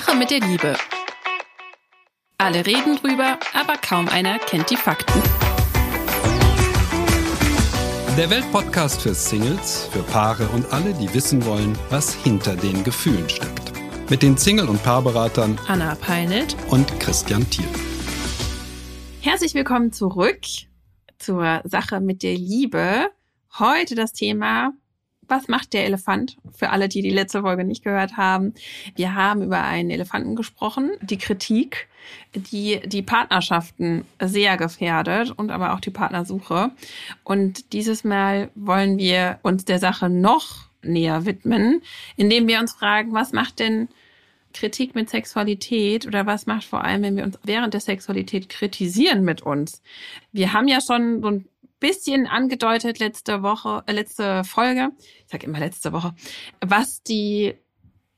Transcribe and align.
Sache 0.00 0.16
mit 0.16 0.28
der 0.32 0.40
Liebe. 0.40 0.74
Alle 2.36 2.66
reden 2.66 2.96
drüber, 2.96 3.38
aber 3.52 3.76
kaum 3.76 4.08
einer 4.08 4.40
kennt 4.40 4.68
die 4.68 4.76
Fakten. 4.76 5.22
Der 8.18 8.28
Weltpodcast 8.28 9.02
für 9.02 9.14
Singles, 9.14 9.88
für 9.92 10.02
Paare 10.02 10.48
und 10.48 10.72
alle, 10.72 10.94
die 10.94 11.14
wissen 11.14 11.46
wollen, 11.46 11.78
was 11.90 12.12
hinter 12.12 12.56
den 12.56 12.82
Gefühlen 12.82 13.28
steckt. 13.28 13.72
Mit 14.10 14.24
den 14.24 14.36
Single- 14.36 14.68
und 14.68 14.82
Paarberatern 14.82 15.60
Anna 15.68 15.94
Peinelt 15.94 16.56
und 16.70 16.98
Christian 16.98 17.48
Thiel. 17.48 17.68
Herzlich 19.20 19.54
willkommen 19.54 19.92
zurück 19.92 20.40
zur 21.20 21.60
Sache 21.62 22.00
mit 22.00 22.24
der 22.24 22.34
Liebe. 22.34 23.12
Heute 23.60 23.94
das 23.94 24.12
Thema 24.12 24.72
was 25.28 25.48
macht 25.48 25.72
der 25.72 25.84
Elefant? 25.84 26.36
Für 26.56 26.70
alle, 26.70 26.88
die 26.88 27.02
die 27.02 27.10
letzte 27.10 27.42
Folge 27.42 27.64
nicht 27.64 27.84
gehört 27.84 28.16
haben. 28.16 28.54
Wir 28.94 29.14
haben 29.14 29.42
über 29.42 29.62
einen 29.62 29.90
Elefanten 29.90 30.36
gesprochen, 30.36 30.92
die 31.00 31.18
Kritik, 31.18 31.88
die 32.34 32.80
die 32.84 33.02
Partnerschaften 33.02 34.04
sehr 34.20 34.56
gefährdet 34.56 35.30
und 35.30 35.50
aber 35.50 35.74
auch 35.74 35.80
die 35.80 35.90
Partnersuche. 35.90 36.70
Und 37.22 37.72
dieses 37.72 38.04
Mal 38.04 38.50
wollen 38.54 38.98
wir 38.98 39.38
uns 39.42 39.64
der 39.64 39.78
Sache 39.78 40.08
noch 40.08 40.68
näher 40.82 41.24
widmen, 41.24 41.82
indem 42.16 42.46
wir 42.46 42.60
uns 42.60 42.72
fragen, 42.72 43.12
was 43.12 43.32
macht 43.32 43.58
denn 43.58 43.88
Kritik 44.52 44.94
mit 44.94 45.10
Sexualität 45.10 46.06
oder 46.06 46.26
was 46.26 46.46
macht 46.46 46.64
vor 46.64 46.84
allem, 46.84 47.02
wenn 47.02 47.16
wir 47.16 47.24
uns 47.24 47.38
während 47.42 47.74
der 47.74 47.80
Sexualität 47.80 48.48
kritisieren 48.48 49.24
mit 49.24 49.42
uns? 49.42 49.82
Wir 50.32 50.52
haben 50.52 50.68
ja 50.68 50.80
schon 50.80 51.20
so 51.22 51.28
ein 51.28 51.48
bisschen 51.84 52.26
angedeutet 52.26 52.98
letzte 52.98 53.42
Woche, 53.42 53.82
äh, 53.86 53.92
letzte 53.92 54.42
Folge, 54.44 54.88
ich 54.98 55.30
sage 55.30 55.46
immer 55.46 55.58
letzte 55.58 55.92
Woche, 55.92 56.14
was 56.60 57.02
die 57.02 57.54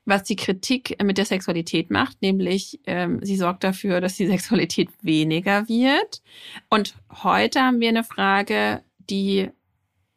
was 0.08 0.22
die 0.22 0.36
Kritik 0.36 1.02
mit 1.02 1.18
der 1.18 1.24
Sexualität 1.24 1.90
macht, 1.90 2.22
nämlich 2.22 2.78
ähm, 2.86 3.18
sie 3.24 3.36
sorgt 3.36 3.64
dafür, 3.64 4.00
dass 4.00 4.14
die 4.14 4.26
Sexualität 4.34 4.88
weniger 5.02 5.68
wird. 5.68 6.22
Und 6.70 6.94
heute 7.24 7.60
haben 7.60 7.80
wir 7.80 7.88
eine 7.88 8.04
Frage, 8.04 8.82
die 9.10 9.50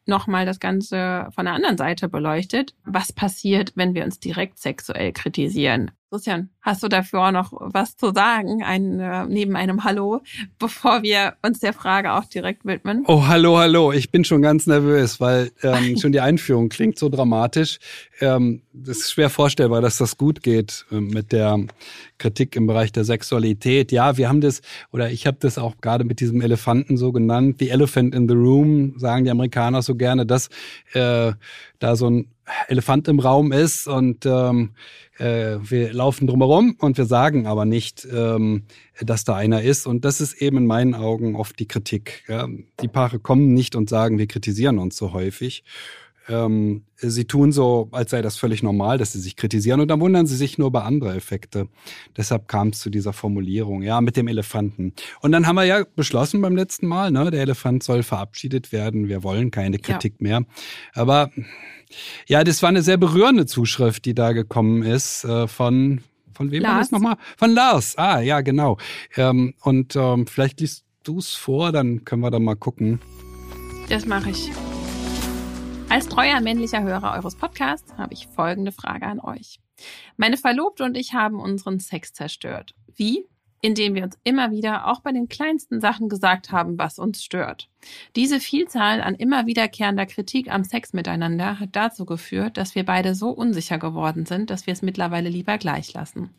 nochmal 0.06 0.46
das 0.46 0.60
Ganze 0.60 1.30
von 1.34 1.46
der 1.46 1.56
anderen 1.56 1.78
Seite 1.78 2.08
beleuchtet. 2.08 2.76
Was 2.86 3.12
passiert, 3.12 3.72
wenn 3.74 3.96
wir 3.96 4.06
uns 4.06 4.20
direkt 4.20 4.60
sexuell 4.60 5.12
kritisieren? 5.12 5.90
Christian, 6.12 6.50
hast 6.62 6.82
du 6.82 6.88
dafür 6.88 7.32
noch 7.32 7.52
was 7.54 7.96
zu 7.96 8.12
sagen, 8.12 8.64
ein, 8.64 9.00
äh, 9.00 9.26
neben 9.26 9.56
einem 9.56 9.84
Hallo, 9.84 10.22
bevor 10.58 11.04
wir 11.04 11.36
uns 11.44 11.60
der 11.60 11.72
Frage 11.72 12.14
auch 12.14 12.26
direkt 12.26 12.66
widmen? 12.66 13.04
Oh, 13.06 13.28
hallo, 13.28 13.60
hallo. 13.60 13.92
Ich 13.92 14.10
bin 14.10 14.26
schon 14.26 14.42
ganz 14.42 14.66
nervös, 14.66 15.20
weil 15.20 15.52
ähm, 15.62 15.98
schon 16.02 16.12
die 16.12 16.20
Einführung 16.20 16.70
klingt 16.70 16.98
so 16.98 17.10
dramatisch. 17.10 17.78
Ähm, 18.22 18.64
das 18.74 18.98
ist 18.98 19.12
schwer 19.12 19.30
vorstellbar, 19.30 19.82
dass 19.82 19.98
das 19.98 20.18
gut 20.18 20.42
geht 20.42 20.88
äh, 20.92 21.00
mit 21.00 21.32
der 21.32 21.60
Kritik 22.18 22.56
im 22.56 22.66
Bereich 22.66 22.92
der 22.92 23.04
Sexualität. 23.04 23.92
Ja, 23.92 24.18
wir 24.18 24.30
haben 24.30 24.42
das, 24.42 24.62
oder 24.92 25.12
ich 25.12 25.28
habe 25.28 25.38
das 25.40 25.60
auch 25.60 25.76
gerade 25.80 26.06
mit 26.06 26.22
diesem 26.22 26.42
Elefanten 26.42 26.98
so 26.98 27.12
genannt, 27.12 27.58
the 27.60 27.70
elephant 27.70 28.16
in 28.16 28.28
the 28.28 28.34
room, 28.34 28.98
sagen 28.98 29.26
die 29.26 29.32
Amerikaner 29.32 29.84
so 29.84 29.94
gerne, 29.94 30.26
dass 30.26 30.50
äh, 30.94 31.34
da 31.78 31.96
so 31.96 32.10
ein 32.10 32.32
Elefant 32.68 33.08
im 33.08 33.20
Raum 33.20 33.52
ist 33.52 33.88
und 33.88 34.26
ähm, 34.26 34.72
äh, 35.18 35.58
wir 35.62 35.94
laufen 35.94 36.28
drumherum 36.28 36.76
und 36.80 36.98
wir 36.98 37.06
sagen 37.06 37.46
aber 37.46 37.66
nicht, 37.66 38.08
ähm, 38.12 38.64
dass 39.02 39.24
da 39.24 39.36
einer 39.36 39.62
ist. 39.62 39.86
Und 39.86 40.06
das 40.06 40.22
ist 40.22 40.42
eben 40.42 40.58
in 40.58 40.66
meinen 40.66 40.96
Augen 40.96 41.36
oft 41.36 41.60
die 41.60 41.68
Kritik. 41.68 42.24
Ja? 42.28 42.48
Die 42.82 42.88
Paare 42.88 43.20
kommen 43.20 43.54
nicht 43.54 43.76
und 43.76 43.90
sagen, 43.90 44.18
wir 44.18 44.28
kritisieren 44.28 44.80
uns 44.80 44.98
so 44.98 45.14
häufig. 45.14 45.64
Ähm, 46.30 46.84
sie 46.96 47.26
tun 47.26 47.52
so, 47.52 47.90
als 47.92 48.12
sei 48.12 48.22
das 48.22 48.38
völlig 48.38 48.62
normal, 48.62 48.98
dass 48.98 49.14
sie 49.14 49.20
sich 49.20 49.36
kritisieren 49.36 49.82
und 49.82 49.88
dann 49.88 50.00
wundern 50.00 50.28
sie 50.28 50.36
sich 50.36 50.58
nur 50.58 50.68
über 50.68 50.86
andere 50.86 51.16
Effekte. 51.16 51.68
Deshalb 52.16 52.48
kam 52.48 52.70
es 52.70 52.80
zu 52.80 52.90
dieser 52.90 53.14
Formulierung, 53.14 53.82
ja, 53.82 54.00
mit 54.02 54.16
dem 54.16 54.28
Elefanten. 54.28 54.94
Und 55.22 55.32
dann 55.32 55.48
haben 55.48 55.56
wir 55.56 55.66
ja 55.66 55.84
beschlossen 55.96 56.42
beim 56.42 56.56
letzten 56.56 56.88
Mal, 56.88 57.12
ne, 57.12 57.32
der 57.32 57.42
Elefant 57.42 57.84
soll 57.84 58.04
verabschiedet 58.04 58.72
werden. 58.72 59.08
Wir 59.08 59.24
wollen 59.24 59.52
keine 59.52 59.80
Kritik 59.80 60.16
ja. 60.20 60.24
mehr. 60.24 60.46
Aber 60.94 61.32
ja, 62.28 62.44
das 62.44 62.62
war 62.62 62.70
eine 62.70 62.84
sehr 62.84 62.98
berührende 62.98 63.46
Zuschrift, 63.46 64.06
die 64.06 64.14
da 64.14 64.32
gekommen 64.32 64.84
ist 64.84 65.24
äh, 65.26 65.48
von 65.48 66.02
von 66.40 66.52
wem 66.52 66.64
Lars. 66.64 66.72
war 66.72 66.80
das 66.80 66.92
nochmal? 66.92 67.18
Von 67.36 67.52
Lars. 67.52 67.98
Ah, 67.98 68.22
ja, 68.22 68.40
genau. 68.40 68.78
Ähm, 69.18 69.56
und 69.62 69.98
ähm, 69.98 70.26
vielleicht 70.26 70.62
liest 70.62 70.86
du 71.04 71.18
es 71.20 71.34
vor, 71.34 71.74
dann 71.74 72.06
können 72.06 72.22
wir 72.22 72.32
da 72.32 72.40
mal 72.40 72.56
gucken. 72.56 73.02
Das 73.90 74.06
mache 74.06 74.30
ich. 74.30 74.50
Als 75.90 76.08
treuer 76.08 76.40
männlicher 76.40 76.84
Hörer 76.84 77.14
eures 77.14 77.36
Podcasts 77.36 77.98
habe 77.98 78.14
ich 78.14 78.28
folgende 78.28 78.72
Frage 78.72 79.08
an 79.08 79.20
euch. 79.20 79.60
Meine 80.18 80.38
Verlobte 80.38 80.84
und 80.84 80.96
ich 80.96 81.16
haben 81.16 81.40
unseren 81.40 81.80
Sex 81.80 82.14
zerstört. 82.14 82.76
Wie? 82.96 83.26
Indem 83.62 83.96
wir 83.96 84.04
uns 84.04 84.18
immer 84.24 84.52
wieder 84.52 84.88
auch 84.88 85.02
bei 85.02 85.12
den 85.12 85.28
kleinsten 85.28 85.82
Sachen 85.82 86.10
gesagt 86.10 86.52
haben, 86.52 86.78
was 86.78 87.00
uns 87.00 87.24
stört. 87.24 87.70
Diese 88.16 88.40
Vielzahl 88.40 89.02
an 89.02 89.16
immer 89.16 89.46
wiederkehrender 89.46 90.06
Kritik 90.06 90.52
am 90.52 90.64
Sex 90.64 90.94
miteinander 90.94 91.60
hat 91.60 91.70
dazu 91.74 92.06
geführt, 92.06 92.58
dass 92.58 92.76
wir 92.76 92.86
beide 92.86 93.16
so 93.16 93.30
unsicher 93.30 93.78
geworden 93.78 94.26
sind, 94.26 94.50
dass 94.50 94.66
wir 94.66 94.74
es 94.74 94.82
mittlerweile 94.82 95.30
lieber 95.30 95.58
gleich 95.58 95.94
lassen. 95.94 96.30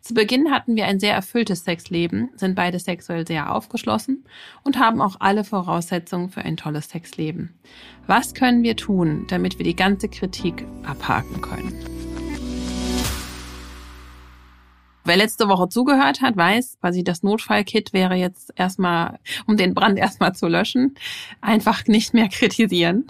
Zu 0.00 0.14
Beginn 0.14 0.50
hatten 0.50 0.76
wir 0.76 0.86
ein 0.86 1.00
sehr 1.00 1.14
erfülltes 1.14 1.64
Sexleben, 1.64 2.30
sind 2.36 2.54
beide 2.54 2.78
sexuell 2.78 3.26
sehr 3.26 3.54
aufgeschlossen 3.54 4.24
und 4.62 4.78
haben 4.78 5.00
auch 5.00 5.16
alle 5.20 5.44
Voraussetzungen 5.44 6.30
für 6.30 6.42
ein 6.42 6.56
tolles 6.56 6.88
Sexleben. 6.88 7.58
Was 8.06 8.34
können 8.34 8.62
wir 8.62 8.76
tun, 8.76 9.26
damit 9.28 9.58
wir 9.58 9.64
die 9.64 9.76
ganze 9.76 10.08
Kritik 10.08 10.64
abhaken 10.84 11.42
können? 11.42 11.97
Wer 15.08 15.16
letzte 15.16 15.48
Woche 15.48 15.70
zugehört 15.70 16.20
hat, 16.20 16.36
weiß, 16.36 16.76
quasi 16.82 17.02
das 17.02 17.22
Notfallkit 17.22 17.94
wäre 17.94 18.14
jetzt 18.14 18.52
erstmal, 18.56 19.18
um 19.46 19.56
den 19.56 19.72
Brand 19.72 19.98
erstmal 19.98 20.34
zu 20.34 20.48
löschen, 20.48 20.96
einfach 21.40 21.86
nicht 21.86 22.12
mehr 22.12 22.28
kritisieren. 22.28 23.06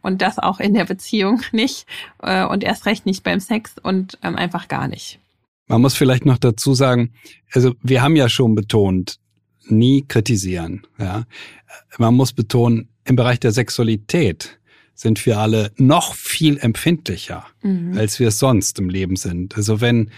Und 0.00 0.22
das 0.22 0.38
auch 0.38 0.60
in 0.60 0.72
der 0.72 0.86
Beziehung 0.86 1.42
nicht 1.52 1.84
äh, 2.22 2.46
und 2.46 2.64
erst 2.64 2.86
recht 2.86 3.04
nicht 3.04 3.22
beim 3.22 3.38
Sex 3.38 3.74
und 3.82 4.18
ähm, 4.22 4.34
einfach 4.34 4.66
gar 4.68 4.88
nicht. 4.88 5.18
Man 5.66 5.82
muss 5.82 5.94
vielleicht 5.94 6.24
noch 6.24 6.38
dazu 6.38 6.72
sagen, 6.72 7.12
also 7.52 7.74
wir 7.82 8.00
haben 8.00 8.16
ja 8.16 8.30
schon 8.30 8.54
betont, 8.54 9.18
nie 9.66 10.06
kritisieren. 10.08 10.86
Ja, 10.98 11.24
man 11.98 12.14
muss 12.14 12.32
betonen, 12.32 12.88
im 13.04 13.16
Bereich 13.16 13.40
der 13.40 13.52
Sexualität 13.52 14.58
sind 14.94 15.24
wir 15.26 15.38
alle 15.38 15.70
noch 15.76 16.14
viel 16.14 16.56
empfindlicher, 16.56 17.44
mhm. 17.60 17.96
als 17.98 18.18
wir 18.18 18.28
es 18.28 18.38
sonst 18.38 18.78
im 18.78 18.88
Leben 18.88 19.16
sind. 19.16 19.54
Also 19.54 19.82
wenn 19.82 20.10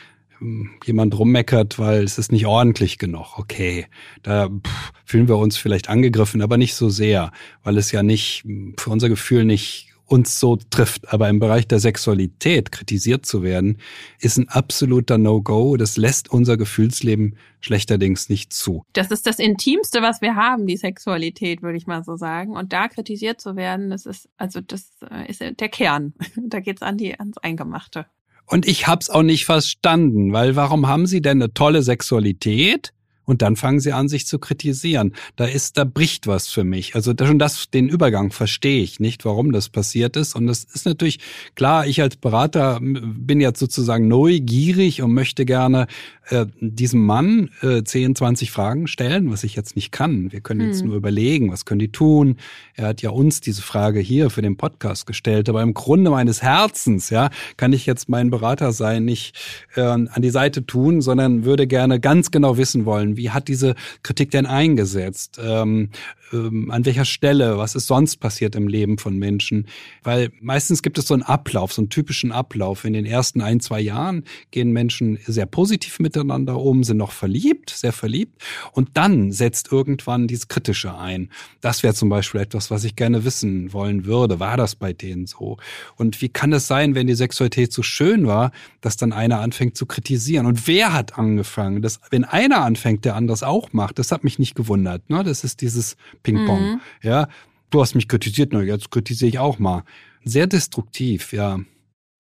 jemand 0.84 1.18
rummeckert, 1.18 1.78
weil 1.78 2.02
es 2.04 2.18
ist 2.18 2.32
nicht 2.32 2.46
ordentlich 2.46 2.98
genug. 2.98 3.38
Okay, 3.38 3.86
da 4.22 4.48
pff, 4.48 4.92
fühlen 5.04 5.28
wir 5.28 5.36
uns 5.36 5.56
vielleicht 5.56 5.88
angegriffen, 5.88 6.42
aber 6.42 6.56
nicht 6.56 6.74
so 6.74 6.88
sehr, 6.88 7.32
weil 7.62 7.78
es 7.78 7.92
ja 7.92 8.02
nicht 8.02 8.44
für 8.78 8.90
unser 8.90 9.08
Gefühl 9.08 9.44
nicht 9.44 9.94
uns 10.06 10.38
so 10.38 10.56
trifft. 10.56 11.12
Aber 11.12 11.28
im 11.28 11.38
Bereich 11.38 11.66
der 11.66 11.80
Sexualität 11.80 12.72
kritisiert 12.72 13.24
zu 13.26 13.42
werden, 13.42 13.78
ist 14.20 14.36
ein 14.36 14.48
absoluter 14.48 15.18
No-Go. 15.18 15.76
Das 15.76 15.96
lässt 15.96 16.30
unser 16.30 16.56
Gefühlsleben 16.56 17.36
schlechterdings 17.60 18.28
nicht 18.28 18.52
zu. 18.52 18.84
Das 18.92 19.10
ist 19.10 19.26
das 19.26 19.38
Intimste, 19.38 20.02
was 20.02 20.20
wir 20.20 20.36
haben, 20.36 20.66
die 20.66 20.76
Sexualität, 20.76 21.62
würde 21.62 21.78
ich 21.78 21.86
mal 21.86 22.04
so 22.04 22.16
sagen. 22.16 22.56
Und 22.56 22.72
da 22.72 22.88
kritisiert 22.88 23.40
zu 23.40 23.56
werden, 23.56 23.90
das 23.90 24.06
ist, 24.06 24.28
also 24.36 24.60
das 24.60 24.90
äh, 25.10 25.28
ist 25.28 25.40
der 25.40 25.68
Kern. 25.68 26.14
Da 26.46 26.60
geht's 26.60 26.82
an 26.82 26.98
die, 26.98 27.18
ans 27.18 27.38
Eingemachte. 27.38 28.06
Und 28.46 28.66
ich 28.66 28.86
hab's 28.86 29.10
auch 29.10 29.22
nicht 29.22 29.44
verstanden, 29.46 30.32
weil 30.32 30.56
warum 30.56 30.86
haben 30.86 31.06
sie 31.06 31.22
denn 31.22 31.42
eine 31.42 31.52
tolle 31.52 31.82
Sexualität? 31.82 32.92
Und 33.24 33.42
dann 33.42 33.56
fangen 33.56 33.80
sie 33.80 33.92
an, 33.92 34.08
sich 34.08 34.26
zu 34.26 34.38
kritisieren. 34.38 35.14
Da 35.36 35.46
ist, 35.46 35.78
da 35.78 35.84
bricht 35.84 36.26
was 36.26 36.48
für 36.48 36.64
mich. 36.64 36.94
Also 36.94 37.12
schon 37.18 37.38
das, 37.38 37.70
den 37.70 37.88
Übergang 37.88 38.32
verstehe 38.32 38.82
ich 38.82 39.00
nicht, 39.00 39.24
warum 39.24 39.52
das 39.52 39.68
passiert 39.68 40.16
ist. 40.16 40.34
Und 40.36 40.46
das 40.46 40.64
ist 40.64 40.86
natürlich 40.86 41.20
klar, 41.54 41.86
ich 41.86 42.02
als 42.02 42.16
Berater 42.16 42.78
bin 42.80 43.40
jetzt 43.40 43.60
sozusagen 43.60 44.08
neugierig 44.08 45.02
und 45.02 45.14
möchte 45.14 45.44
gerne 45.44 45.86
äh, 46.30 46.46
diesem 46.60 47.04
Mann 47.04 47.50
äh, 47.62 47.82
10, 47.82 48.16
20 48.16 48.50
Fragen 48.50 48.86
stellen, 48.86 49.30
was 49.30 49.44
ich 49.44 49.56
jetzt 49.56 49.76
nicht 49.76 49.92
kann. 49.92 50.32
Wir 50.32 50.40
können 50.40 50.60
hm. 50.60 50.68
jetzt 50.68 50.84
nur 50.84 50.96
überlegen, 50.96 51.50
was 51.50 51.64
können 51.64 51.80
die 51.80 51.92
tun. 51.92 52.36
Er 52.74 52.88
hat 52.88 53.02
ja 53.02 53.10
uns 53.10 53.40
diese 53.40 53.62
Frage 53.62 54.00
hier 54.00 54.30
für 54.30 54.42
den 54.42 54.56
Podcast 54.56 55.06
gestellt. 55.06 55.48
Aber 55.48 55.62
im 55.62 55.74
Grunde 55.74 56.10
meines 56.10 56.42
Herzens, 56.42 57.10
ja, 57.10 57.30
kann 57.56 57.72
ich 57.72 57.86
jetzt 57.86 58.08
mein 58.08 58.30
Berater 58.30 58.72
sein, 58.72 59.04
nicht 59.04 59.36
äh, 59.76 59.82
an 59.82 60.10
die 60.18 60.30
Seite 60.30 60.66
tun, 60.66 61.02
sondern 61.02 61.44
würde 61.44 61.66
gerne 61.66 62.00
ganz 62.00 62.30
genau 62.30 62.56
wissen 62.56 62.84
wollen, 62.84 63.13
wie 63.16 63.30
hat 63.30 63.48
diese 63.48 63.74
Kritik 64.02 64.30
denn 64.30 64.46
eingesetzt? 64.46 65.40
Ähm, 65.42 65.90
ähm, 66.32 66.70
an 66.70 66.84
welcher 66.84 67.04
Stelle, 67.04 67.58
was 67.58 67.74
ist 67.74 67.86
sonst 67.86 68.16
passiert 68.16 68.56
im 68.56 68.68
Leben 68.68 68.98
von 68.98 69.16
Menschen. 69.18 69.66
Weil 70.02 70.30
meistens 70.40 70.82
gibt 70.82 70.98
es 70.98 71.06
so 71.06 71.14
einen 71.14 71.22
Ablauf, 71.22 71.72
so 71.72 71.82
einen 71.82 71.90
typischen 71.90 72.32
Ablauf. 72.32 72.84
In 72.84 72.92
den 72.92 73.06
ersten 73.06 73.40
ein, 73.40 73.60
zwei 73.60 73.80
Jahren 73.80 74.24
gehen 74.50 74.72
Menschen 74.72 75.18
sehr 75.26 75.46
positiv 75.46 75.98
miteinander 76.00 76.58
um, 76.58 76.84
sind 76.84 76.96
noch 76.96 77.12
verliebt, 77.12 77.70
sehr 77.70 77.92
verliebt. 77.92 78.42
Und 78.72 78.90
dann 78.94 79.32
setzt 79.32 79.72
irgendwann 79.72 80.26
dieses 80.26 80.48
Kritische 80.48 80.96
ein. 80.96 81.30
Das 81.60 81.82
wäre 81.82 81.94
zum 81.94 82.08
Beispiel 82.08 82.40
etwas, 82.40 82.70
was 82.70 82.84
ich 82.84 82.96
gerne 82.96 83.24
wissen 83.24 83.72
wollen 83.72 84.04
würde. 84.04 84.40
War 84.40 84.56
das 84.56 84.74
bei 84.74 84.92
denen 84.92 85.26
so? 85.26 85.58
Und 85.96 86.20
wie 86.20 86.28
kann 86.28 86.52
es 86.52 86.66
sein, 86.66 86.94
wenn 86.94 87.06
die 87.06 87.14
Sexualität 87.14 87.72
so 87.72 87.82
schön 87.82 88.26
war, 88.26 88.52
dass 88.80 88.96
dann 88.96 89.12
einer 89.12 89.40
anfängt 89.40 89.76
zu 89.76 89.86
kritisieren? 89.86 90.46
Und 90.46 90.66
wer 90.66 90.92
hat 90.92 91.18
angefangen? 91.18 91.82
Das, 91.82 92.00
wenn 92.10 92.24
einer 92.24 92.62
anfängt, 92.62 93.04
der 93.04 93.16
anderes 93.16 93.42
auch 93.42 93.72
macht, 93.72 93.98
das 93.98 94.12
hat 94.12 94.24
mich 94.24 94.38
nicht 94.38 94.54
gewundert. 94.54 95.08
Ne? 95.10 95.22
Das 95.24 95.44
ist 95.44 95.60
dieses 95.60 95.96
Ping-Pong. 96.24 96.60
Mhm. 96.60 96.80
Ja, 97.02 97.28
du 97.70 97.80
hast 97.80 97.94
mich 97.94 98.08
kritisiert, 98.08 98.52
na, 98.52 98.62
jetzt 98.62 98.90
kritisiere 98.90 99.28
ich 99.28 99.38
auch 99.38 99.60
mal. 99.60 99.84
Sehr 100.24 100.48
destruktiv, 100.48 101.32
ja. 101.32 101.60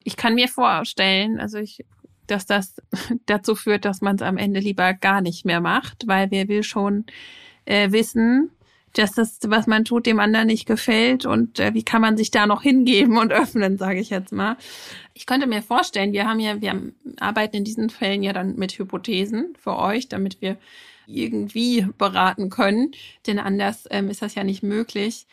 Ich 0.04 0.16
kann 0.16 0.36
mir 0.36 0.48
vorstellen, 0.48 1.40
also 1.40 1.58
ich, 1.58 1.84
dass 2.28 2.46
das 2.46 2.76
dazu 3.26 3.56
führt, 3.56 3.84
dass 3.84 4.00
man 4.00 4.14
es 4.14 4.22
am 4.22 4.36
Ende 4.36 4.60
lieber 4.60 4.94
gar 4.94 5.20
nicht 5.20 5.44
mehr 5.44 5.60
macht, 5.60 6.06
weil 6.06 6.30
wer 6.30 6.46
will 6.46 6.62
schon 6.62 7.06
äh, 7.64 7.90
wissen, 7.90 8.50
dass 8.92 9.12
das, 9.12 9.38
was 9.46 9.66
man 9.66 9.84
tut, 9.84 10.06
dem 10.06 10.20
anderen 10.20 10.46
nicht 10.46 10.66
gefällt 10.66 11.26
und 11.26 11.58
äh, 11.58 11.74
wie 11.74 11.82
kann 11.82 12.00
man 12.00 12.16
sich 12.16 12.30
da 12.30 12.46
noch 12.46 12.62
hingeben 12.62 13.18
und 13.18 13.32
öffnen, 13.32 13.76
sage 13.76 13.98
ich 13.98 14.10
jetzt 14.10 14.32
mal. 14.32 14.56
Ich 15.14 15.26
könnte 15.26 15.46
mir 15.46 15.62
vorstellen, 15.62 16.12
wir 16.12 16.28
haben 16.28 16.40
ja, 16.40 16.60
wir 16.60 16.80
arbeiten 17.18 17.56
in 17.56 17.64
diesen 17.64 17.90
Fällen 17.90 18.22
ja 18.22 18.32
dann 18.32 18.54
mit 18.56 18.78
Hypothesen 18.78 19.54
für 19.58 19.76
euch, 19.76 20.08
damit 20.08 20.40
wir 20.40 20.56
irgendwie 21.06 21.86
beraten 21.98 22.50
können, 22.50 22.92
denn 23.26 23.38
anders 23.38 23.86
ähm, 23.90 24.08
ist 24.08 24.22
das 24.22 24.34
ja 24.34 24.44
nicht 24.44 24.62
möglich. 24.62 25.26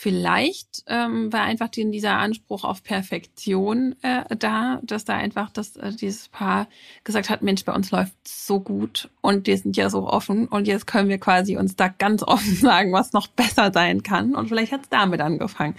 Vielleicht 0.00 0.84
ähm, 0.86 1.32
war 1.32 1.42
einfach 1.42 1.68
dieser 1.68 2.18
Anspruch 2.18 2.62
auf 2.62 2.84
Perfektion 2.84 3.96
äh, 4.02 4.36
da, 4.36 4.78
dass 4.84 5.04
da 5.04 5.16
einfach 5.16 5.50
das, 5.50 5.74
äh, 5.74 5.92
dieses 5.92 6.28
Paar 6.28 6.68
gesagt 7.02 7.30
hat, 7.30 7.42
Mensch, 7.42 7.64
bei 7.64 7.72
uns 7.72 7.90
läuft 7.90 8.12
so 8.24 8.60
gut 8.60 9.10
und 9.22 9.48
wir 9.48 9.58
sind 9.58 9.76
ja 9.76 9.90
so 9.90 10.06
offen 10.06 10.46
und 10.46 10.68
jetzt 10.68 10.86
können 10.86 11.08
wir 11.08 11.18
quasi 11.18 11.56
uns 11.56 11.74
da 11.74 11.88
ganz 11.88 12.22
offen 12.22 12.54
sagen, 12.60 12.92
was 12.92 13.12
noch 13.12 13.26
besser 13.26 13.72
sein 13.72 14.04
kann. 14.04 14.36
Und 14.36 14.46
vielleicht 14.46 14.70
hat 14.70 14.82
es 14.82 14.88
damit 14.88 15.20
angefangen. 15.20 15.74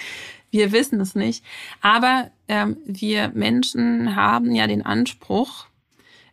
Wir 0.52 0.74
wissen 0.74 1.00
es 1.00 1.16
nicht. 1.16 1.46
Aber 1.80 2.30
ähm, 2.50 2.76
wir 2.86 3.30
Menschen 3.30 4.18
haben 4.18 4.54
ja 4.54 4.68
den 4.68 4.86
Anspruch, 4.86 5.70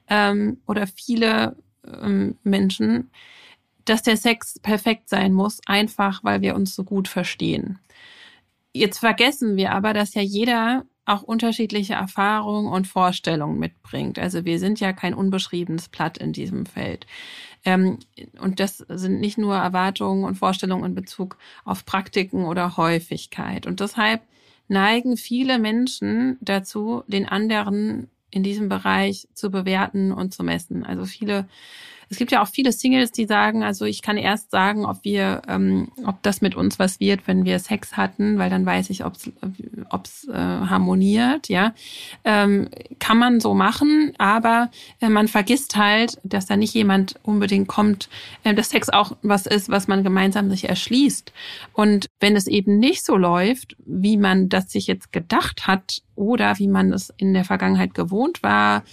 ähm, 0.09 0.59
oder 0.67 0.87
viele 0.87 1.57
ähm, 2.03 2.37
Menschen, 2.43 3.11
dass 3.85 4.03
der 4.03 4.17
Sex 4.17 4.59
perfekt 4.61 5.09
sein 5.09 5.33
muss, 5.33 5.61
einfach 5.67 6.25
weil 6.25 6.41
wir 6.41 6.55
uns 6.55 6.75
so 6.75 6.85
gut 6.85 7.09
verstehen. 7.09 7.79
Jetzt 8.73 8.99
vergessen 8.99 9.57
wir 9.57 9.73
aber, 9.73 9.95
dass 9.95 10.15
ja 10.15 10.23
jeder 10.23 10.85
auch 11.07 11.23
unterschiedliche 11.23 11.95
Erfahrungen 11.95 12.71
und 12.71 12.89
Vorstellungen 12.89 13.59
mitbringt. 13.59 14.19
Also 14.19 14.45
wir 14.45 14.59
sind 14.59 14.81
ja 14.81 14.93
kein 14.93 15.15
unbeschriebenes 15.15 15.89
Blatt 15.89 16.19
in 16.19 16.33
diesem 16.33 16.67
Feld. 16.67 17.07
Ähm, 17.65 18.01
und 18.41 18.61
das 18.61 18.79
sind 18.79 19.21
nicht 19.21 19.39
nur 19.39 19.55
Erwartungen 19.55 20.25
und 20.25 20.35
Vorstellungen 20.35 20.85
in 20.85 20.95
Bezug 20.95 21.39
auf 21.65 21.87
Praktiken 21.87 22.45
oder 22.45 22.77
Häufigkeit. 22.77 23.67
Und 23.67 23.81
deshalb 23.81 24.23
neigen 24.69 25.17
viele 25.17 25.61
Menschen 25.61 26.39
dazu, 26.41 27.05
den 27.07 27.27
anderen 27.27 28.11
in 28.31 28.43
diesem 28.43 28.69
Bereich 28.69 29.29
zu 29.35 29.51
bewerten 29.51 30.13
und 30.13 30.35
zu 30.35 30.43
messen. 30.43 30.85
Also 30.85 31.05
viele 31.05 31.49
es 32.09 32.19
gibt 32.19 32.31
ja 32.31 32.41
auch 32.43 32.49
viele 32.49 32.71
Singles, 32.71 33.11
die 33.11 33.27
sagen, 33.27 33.65
also 33.65 33.85
ich 33.85 34.01
kann 34.01 34.17
erst 34.17 34.51
sagen, 34.51 34.87
ob 34.87 34.99
wir, 35.03 35.43
ähm, 35.49 35.89
ob 36.05 36.23
das 36.23 36.41
mit 36.41 36.55
uns 36.55 36.79
was 36.79 37.01
wird, 37.01 37.27
wenn 37.27 37.45
wir 37.45 37.59
Sex 37.59 37.97
hatten, 37.97 38.39
weil 38.39 38.49
dann 38.49 38.65
weiß 38.65 38.91
ich, 38.91 39.05
ob 39.05 39.15
es 39.17 40.29
äh, 40.29 40.33
harmoniert, 40.33 41.49
ja. 41.49 41.75
Ähm, 42.25 42.69
kann 43.01 43.19
man 43.19 43.41
so 43.41 43.55
machen, 43.55 44.13
aber 44.19 44.71
äh, 45.01 45.09
man 45.09 45.27
vergisst 45.27 45.77
halt, 45.77 46.19
dass 46.23 46.47
da 46.47 46.57
nicht 46.57 46.75
jemand 46.75 47.17
unbedingt 47.25 47.67
kommt, 47.67 48.09
äh, 48.45 48.55
dass 48.55 48.71
Sex 48.71 48.89
auch 48.89 49.17
was 49.23 49.47
ist, 49.47 49.69
was 49.69 49.89
man 49.89 50.05
gemeinsam 50.05 50.49
sich 50.49 50.69
erschließt. 50.69 51.33
Und 51.73 52.07
wenn 52.21 52.37
es 52.37 52.47
eben 52.47 52.79
nicht 52.79 53.05
so 53.05 53.17
läuft, 53.17 53.77
wie 53.85 54.17
man 54.17 54.49
das 54.49 54.71
sich 54.71 54.87
jetzt 54.87 55.13
gedacht 55.13 55.67
hat 55.67 56.03
oder 56.15 56.59
wie 56.59 56.69
man 56.69 56.93
es 56.93 57.13
in 57.17 57.35
der 57.35 57.45
Vergangenheit 57.45 57.95
gewohnt 57.95 58.45
war, 58.45 58.85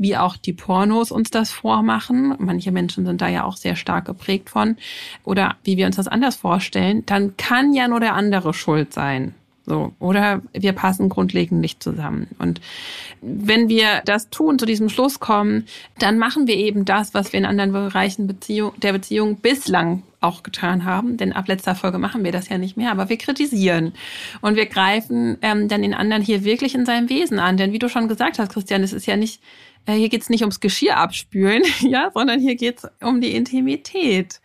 wie 0.00 0.16
auch 0.16 0.38
die 0.38 0.54
Pornos 0.54 1.12
uns 1.12 1.30
das 1.30 1.52
vormachen. 1.52 2.34
Manche 2.38 2.72
Menschen 2.72 3.04
sind 3.04 3.20
da 3.20 3.28
ja 3.28 3.44
auch 3.44 3.56
sehr 3.56 3.76
stark 3.76 4.06
geprägt 4.06 4.48
von. 4.48 4.78
Oder 5.24 5.56
wie 5.62 5.76
wir 5.76 5.84
uns 5.84 5.96
das 5.96 6.08
anders 6.08 6.36
vorstellen, 6.36 7.04
dann 7.04 7.36
kann 7.36 7.74
ja 7.74 7.86
nur 7.86 8.00
der 8.00 8.14
andere 8.14 8.54
schuld 8.54 8.94
sein. 8.94 9.34
So. 9.66 9.92
Oder 9.98 10.40
wir 10.54 10.72
passen 10.72 11.10
grundlegend 11.10 11.60
nicht 11.60 11.82
zusammen. 11.82 12.28
Und 12.38 12.62
wenn 13.20 13.68
wir 13.68 14.00
das 14.06 14.30
tun, 14.30 14.58
zu 14.58 14.64
diesem 14.64 14.88
Schluss 14.88 15.20
kommen, 15.20 15.66
dann 15.98 16.18
machen 16.18 16.46
wir 16.46 16.56
eben 16.56 16.86
das, 16.86 17.12
was 17.12 17.34
wir 17.34 17.38
in 17.38 17.46
anderen 17.46 17.72
Bereichen 17.72 18.26
Beziehung, 18.26 18.72
der 18.80 18.94
Beziehung 18.94 19.36
bislang 19.36 20.02
auch 20.22 20.42
getan 20.42 20.84
haben, 20.84 21.16
denn 21.16 21.32
ab 21.32 21.48
letzter 21.48 21.74
Folge 21.74 21.98
machen 21.98 22.24
wir 22.24 22.32
das 22.32 22.48
ja 22.48 22.58
nicht 22.58 22.76
mehr, 22.76 22.90
aber 22.90 23.08
wir 23.08 23.16
kritisieren 23.16 23.92
und 24.42 24.54
wir 24.54 24.66
greifen 24.66 25.38
ähm, 25.40 25.68
dann 25.68 25.80
den 25.80 25.94
anderen 25.94 26.22
hier 26.22 26.44
wirklich 26.44 26.74
in 26.74 26.84
seinem 26.84 27.08
Wesen 27.08 27.38
an, 27.38 27.56
denn 27.56 27.72
wie 27.72 27.78
du 27.78 27.88
schon 27.88 28.06
gesagt 28.06 28.38
hast, 28.38 28.52
Christian, 28.52 28.82
es 28.82 28.92
ist 28.92 29.06
ja 29.06 29.16
nicht 29.16 29.40
äh, 29.86 29.94
hier 29.94 30.08
geht 30.08 30.22
es 30.22 30.30
nicht 30.30 30.42
ums 30.42 30.60
Geschirr 30.60 30.96
abspülen, 30.96 31.62
ja, 31.80 32.10
sondern 32.12 32.40
hier 32.40 32.56
geht 32.56 32.78
es 32.78 32.90
um 33.00 33.20
die 33.20 33.34
Intimität. 33.34 34.40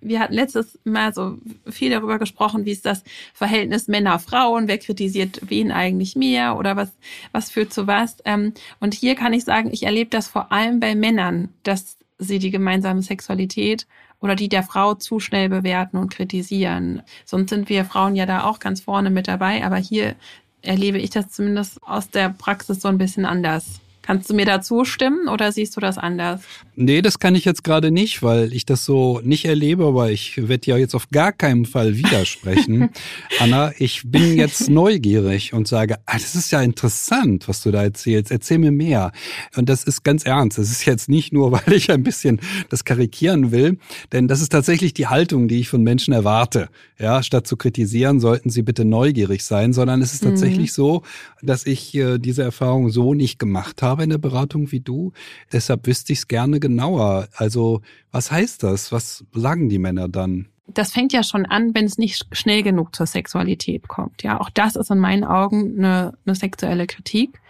Wir 0.00 0.20
hatten 0.20 0.34
letztes 0.34 0.78
Mal 0.84 1.14
so 1.14 1.38
viel 1.68 1.90
darüber 1.90 2.18
gesprochen, 2.18 2.64
wie 2.64 2.72
ist 2.72 2.86
das 2.86 3.02
Verhältnis 3.32 3.88
Männer-Frauen, 3.88 4.68
wer 4.68 4.78
kritisiert 4.78 5.40
wen 5.42 5.72
eigentlich 5.72 6.16
mehr 6.16 6.56
oder 6.56 6.76
was, 6.76 6.92
was 7.32 7.50
führt 7.50 7.72
zu 7.72 7.86
was. 7.86 8.16
Ähm, 8.24 8.52
und 8.80 8.94
hier 8.94 9.14
kann 9.14 9.32
ich 9.32 9.44
sagen, 9.44 9.70
ich 9.72 9.84
erlebe 9.84 10.10
das 10.10 10.28
vor 10.28 10.52
allem 10.52 10.80
bei 10.80 10.94
Männern, 10.94 11.48
dass 11.62 11.96
sie 12.18 12.38
die 12.38 12.50
gemeinsame 12.50 13.02
Sexualität 13.02 13.86
oder 14.20 14.36
die 14.36 14.48
der 14.48 14.62
Frau 14.62 14.94
zu 14.94 15.20
schnell 15.20 15.48
bewerten 15.48 15.98
und 15.98 16.10
kritisieren. 16.10 17.02
Sonst 17.24 17.50
sind 17.50 17.68
wir 17.68 17.84
Frauen 17.84 18.16
ja 18.16 18.26
da 18.26 18.44
auch 18.44 18.58
ganz 18.58 18.80
vorne 18.80 19.10
mit 19.10 19.28
dabei, 19.28 19.64
aber 19.64 19.76
hier 19.76 20.14
erlebe 20.62 20.98
ich 20.98 21.10
das 21.10 21.28
zumindest 21.28 21.82
aus 21.82 22.08
der 22.08 22.30
Praxis 22.30 22.80
so 22.80 22.88
ein 22.88 22.98
bisschen 22.98 23.26
anders. 23.26 23.80
Kannst 24.06 24.28
du 24.28 24.34
mir 24.34 24.44
da 24.44 24.60
zustimmen 24.60 25.28
oder 25.28 25.50
siehst 25.50 25.76
du 25.76 25.80
das 25.80 25.96
anders? 25.96 26.42
Nee, 26.76 27.02
das 27.02 27.18
kann 27.18 27.34
ich 27.34 27.44
jetzt 27.44 27.64
gerade 27.64 27.90
nicht, 27.90 28.22
weil 28.22 28.52
ich 28.52 28.66
das 28.66 28.84
so 28.84 29.20
nicht 29.24 29.44
erlebe, 29.44 29.86
aber 29.86 30.10
ich 30.10 30.48
werde 30.48 30.70
ja 30.70 30.76
jetzt 30.76 30.94
auf 30.94 31.08
gar 31.10 31.32
keinen 31.32 31.66
Fall 31.66 31.96
widersprechen. 31.96 32.90
Anna, 33.40 33.72
ich 33.78 34.02
bin 34.04 34.36
jetzt 34.36 34.68
neugierig 34.68 35.52
und 35.52 35.68
sage, 35.68 35.96
ah, 36.04 36.14
das 36.14 36.34
ist 36.34 36.50
ja 36.50 36.60
interessant, 36.60 37.48
was 37.48 37.62
du 37.62 37.70
da 37.70 37.82
erzählst. 37.82 38.30
Erzähl 38.30 38.58
mir 38.58 38.72
mehr. 38.72 39.12
Und 39.56 39.68
das 39.68 39.84
ist 39.84 40.02
ganz 40.02 40.26
ernst. 40.26 40.58
Das 40.58 40.70
ist 40.70 40.84
jetzt 40.84 41.08
nicht 41.08 41.32
nur, 41.32 41.52
weil 41.66 41.72
ich 41.72 41.90
ein 41.90 42.02
bisschen 42.02 42.40
das 42.68 42.84
karikieren 42.84 43.52
will, 43.52 43.78
denn 44.12 44.28
das 44.28 44.40
ist 44.40 44.50
tatsächlich 44.50 44.92
die 44.94 45.06
Haltung, 45.06 45.48
die 45.48 45.60
ich 45.60 45.68
von 45.68 45.82
Menschen 45.82 46.12
erwarte. 46.12 46.68
Ja, 46.98 47.22
statt 47.22 47.46
zu 47.46 47.56
kritisieren, 47.56 48.20
sollten 48.20 48.50
sie 48.50 48.62
bitte 48.62 48.84
neugierig 48.84 49.44
sein, 49.44 49.72
sondern 49.72 50.02
es 50.02 50.12
ist 50.12 50.22
tatsächlich 50.22 50.70
mhm. 50.70 50.74
so, 50.74 51.02
dass 51.42 51.66
ich 51.66 51.94
äh, 51.94 52.18
diese 52.18 52.42
Erfahrung 52.42 52.90
so 52.90 53.14
nicht 53.14 53.38
gemacht 53.38 53.82
habe 53.82 53.93
habe 53.94 54.04
in 54.04 54.10
der 54.10 54.18
Beratung 54.18 54.70
wie 54.72 54.80
du. 54.80 55.12
Deshalb 55.52 55.86
wüsste 55.86 56.12
ich 56.12 56.20
es 56.20 56.28
gerne 56.28 56.60
genauer. 56.60 57.28
Also 57.34 57.80
was 58.10 58.30
heißt 58.30 58.62
das? 58.62 58.92
Was 58.92 59.24
sagen 59.32 59.68
die 59.68 59.78
Männer 59.78 60.08
dann? 60.08 60.48
das 60.66 60.92
fängt 60.92 61.12
ja 61.12 61.22
schon 61.22 61.44
an, 61.44 61.74
wenn 61.74 61.84
es 61.84 61.98
nicht 61.98 62.26
schnell 62.32 62.62
genug 62.62 62.96
zur 62.96 63.06
Sexualität 63.06 63.86
kommt. 63.86 64.22
Ja, 64.22 64.40
auch 64.40 64.48
das 64.50 64.76
ist 64.76 64.90
in 64.90 64.98
meinen 64.98 65.24
Augen 65.24 65.74
eine, 65.78 66.14
eine 66.24 66.34
sexuelle 66.34 66.86
Kritik. 66.86 67.40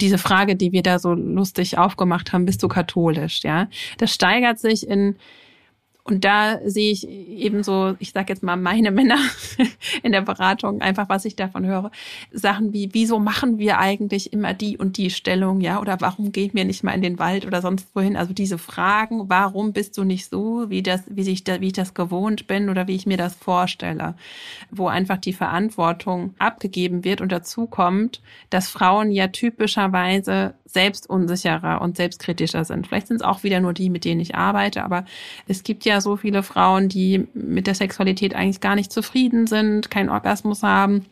Diese 0.00 0.18
Frage, 0.18 0.54
die 0.54 0.72
wir 0.72 0.82
da 0.82 0.98
so 0.98 1.12
lustig 1.12 1.78
aufgemacht 1.78 2.32
haben, 2.32 2.46
bist 2.46 2.62
du 2.62 2.68
katholisch? 2.68 3.42
Ja, 3.42 3.68
das 3.98 4.14
steigert 4.14 4.58
sich 4.58 4.86
in 4.86 5.16
und 6.04 6.24
da 6.24 6.58
sehe 6.64 6.92
ich 6.92 7.08
eben 7.08 7.62
so, 7.62 7.94
ich 7.98 8.12
sage 8.12 8.32
jetzt 8.32 8.42
mal 8.42 8.56
meine 8.56 8.90
Männer 8.90 9.18
in 10.02 10.12
der 10.12 10.22
Beratung, 10.22 10.80
einfach 10.80 11.08
was 11.08 11.24
ich 11.24 11.36
davon 11.36 11.66
höre, 11.66 11.90
Sachen 12.32 12.72
wie, 12.72 12.90
wieso 12.92 13.18
machen 13.18 13.58
wir 13.58 13.78
eigentlich 13.78 14.32
immer 14.32 14.54
die 14.54 14.76
und 14.76 14.96
die 14.96 15.10
Stellung, 15.10 15.60
ja, 15.60 15.80
oder 15.80 16.00
warum 16.00 16.32
gehen 16.32 16.50
wir 16.54 16.64
nicht 16.64 16.84
mal 16.84 16.92
in 16.92 17.02
den 17.02 17.18
Wald 17.18 17.46
oder 17.46 17.62
sonst 17.62 17.88
wohin? 17.94 18.16
Also 18.16 18.32
diese 18.32 18.58
Fragen, 18.58 19.28
warum 19.28 19.72
bist 19.72 19.96
du 19.98 20.04
nicht 20.04 20.28
so, 20.28 20.70
wie 20.70 20.82
das, 20.82 21.02
wie 21.08 21.28
ich, 21.30 21.44
wie 21.46 21.66
ich 21.66 21.72
das 21.72 21.94
gewohnt 21.94 22.46
bin 22.46 22.68
oder 22.68 22.86
wie 22.86 22.96
ich 22.96 23.06
mir 23.06 23.16
das 23.16 23.34
vorstelle, 23.34 24.14
wo 24.70 24.88
einfach 24.88 25.18
die 25.18 25.32
Verantwortung 25.32 26.34
abgegeben 26.38 27.04
wird 27.04 27.20
und 27.20 27.32
dazu 27.32 27.66
kommt, 27.66 28.20
dass 28.50 28.68
Frauen 28.68 29.10
ja 29.10 29.28
typischerweise 29.28 30.54
selbstunsicherer 30.72 31.80
und 31.80 31.96
selbstkritischer 31.96 32.64
sind. 32.64 32.86
Vielleicht 32.86 33.08
sind 33.08 33.16
es 33.16 33.22
auch 33.22 33.42
wieder 33.42 33.60
nur 33.60 33.72
die, 33.72 33.90
mit 33.90 34.04
denen 34.04 34.20
ich 34.20 34.34
arbeite, 34.34 34.84
aber 34.84 35.04
es 35.48 35.64
gibt 35.64 35.84
ja 35.84 36.00
so 36.00 36.16
viele 36.16 36.42
Frauen, 36.42 36.88
die 36.88 37.26
mit 37.34 37.66
der 37.66 37.74
Sexualität 37.74 38.34
eigentlich 38.34 38.60
gar 38.60 38.76
nicht 38.76 38.92
zufrieden 38.92 39.46
sind, 39.46 39.79
keinen 39.88 40.10
Orgasmus 40.10 40.62
haben 40.62 41.06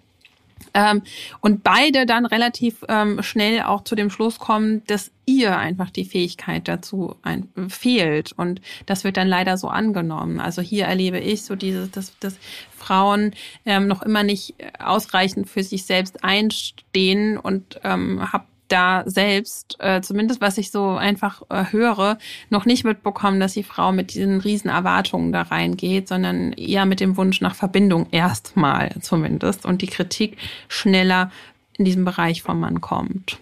Ähm, 0.75 1.03
und 1.41 1.63
beide 1.63 2.07
dann 2.07 2.27
relativ 2.27 2.85
ähm, 2.89 3.23
schnell 3.23 3.63
auch 3.63 3.85
zu 3.85 3.95
dem 3.95 4.11
Schluss 4.11 4.39
kommen, 4.39 4.83
dass 4.87 5.11
ihr 5.25 5.57
einfach 5.57 5.91
die 5.91 6.05
Fähigkeit 6.05 6.69
dazu 6.69 7.17
ein, 7.23 7.49
fehlt. 7.69 8.33
Und 8.33 8.61
das 8.87 9.05
wird 9.05 9.17
dann 9.17 9.29
leider 9.29 9.57
so 9.57 9.69
angenommen. 9.69 10.41
Also 10.41 10.63
hier 10.63 10.87
erlebe 10.87 11.19
ich 11.19 11.43
so 11.45 11.55
dieses, 11.55 11.91
dass, 11.91 12.19
dass 12.19 12.39
Frauen 12.77 13.35
ähm, 13.65 13.87
noch 13.87 14.03
immer 14.03 14.23
nicht 14.23 14.55
ausreichend 14.79 15.49
für 15.49 15.63
sich 15.63 15.85
selbst 15.85 16.25
einstehen 16.25 17.39
und 17.39 17.81
ähm, 17.85 18.33
habe 18.33 18.45
da 18.69 19.03
selbst, 19.07 19.77
äh, 19.81 20.01
zumindest 20.01 20.41
was 20.41 20.59
ich 20.59 20.71
so 20.71 20.91
einfach 20.91 21.43
äh, 21.49 21.65
höre, 21.71 22.19
noch 22.51 22.67
nicht 22.67 22.85
mitbekommen, 22.85 23.41
dass 23.41 23.55
die 23.55 23.63
Frau 23.63 23.93
mit 23.93 24.15
diesen 24.15 24.41
riesen 24.41 24.69
Erwartungen 24.71 25.33
da 25.33 25.43
reingeht, 25.43 26.09
sondern 26.09 26.53
eher 26.53 26.87
mit 26.87 27.01
dem 27.01 27.17
Wunsch 27.17 27.41
nach 27.41 27.55
Verbindung 27.55 28.07
erstmal 28.11 28.95
zumindest 29.01 29.65
und 29.65 29.83
die 29.83 29.87
Kritik 29.87 30.37
schneller 30.69 31.31
in 31.77 31.85
diesem 31.85 32.05
Bereich 32.05 32.43
vom 32.43 32.61
Mann 32.61 32.81
kommt. 32.81 33.39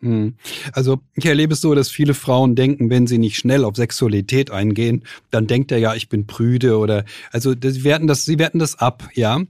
Hm. 0.00 0.34
Also 0.72 1.00
ich 1.14 1.26
erlebe 1.26 1.52
es 1.52 1.60
so, 1.60 1.74
dass 1.74 1.90
viele 1.90 2.14
Frauen 2.14 2.54
denken, 2.54 2.88
wenn 2.88 3.06
sie 3.06 3.18
nicht 3.18 3.36
schnell 3.36 3.64
auf 3.64 3.76
Sexualität 3.76 4.50
eingehen, 4.50 5.04
dann 5.30 5.46
denkt 5.46 5.72
er 5.72 5.78
ja, 5.78 5.94
ich 5.94 6.08
bin 6.08 6.26
prüde 6.26 6.78
oder 6.78 7.04
also 7.32 7.52
sie 7.52 7.84
werten 7.84 8.06
das, 8.06 8.24
sie 8.24 8.38
werten 8.38 8.58
das 8.58 8.78
ab, 8.78 9.08
ja. 9.14 9.40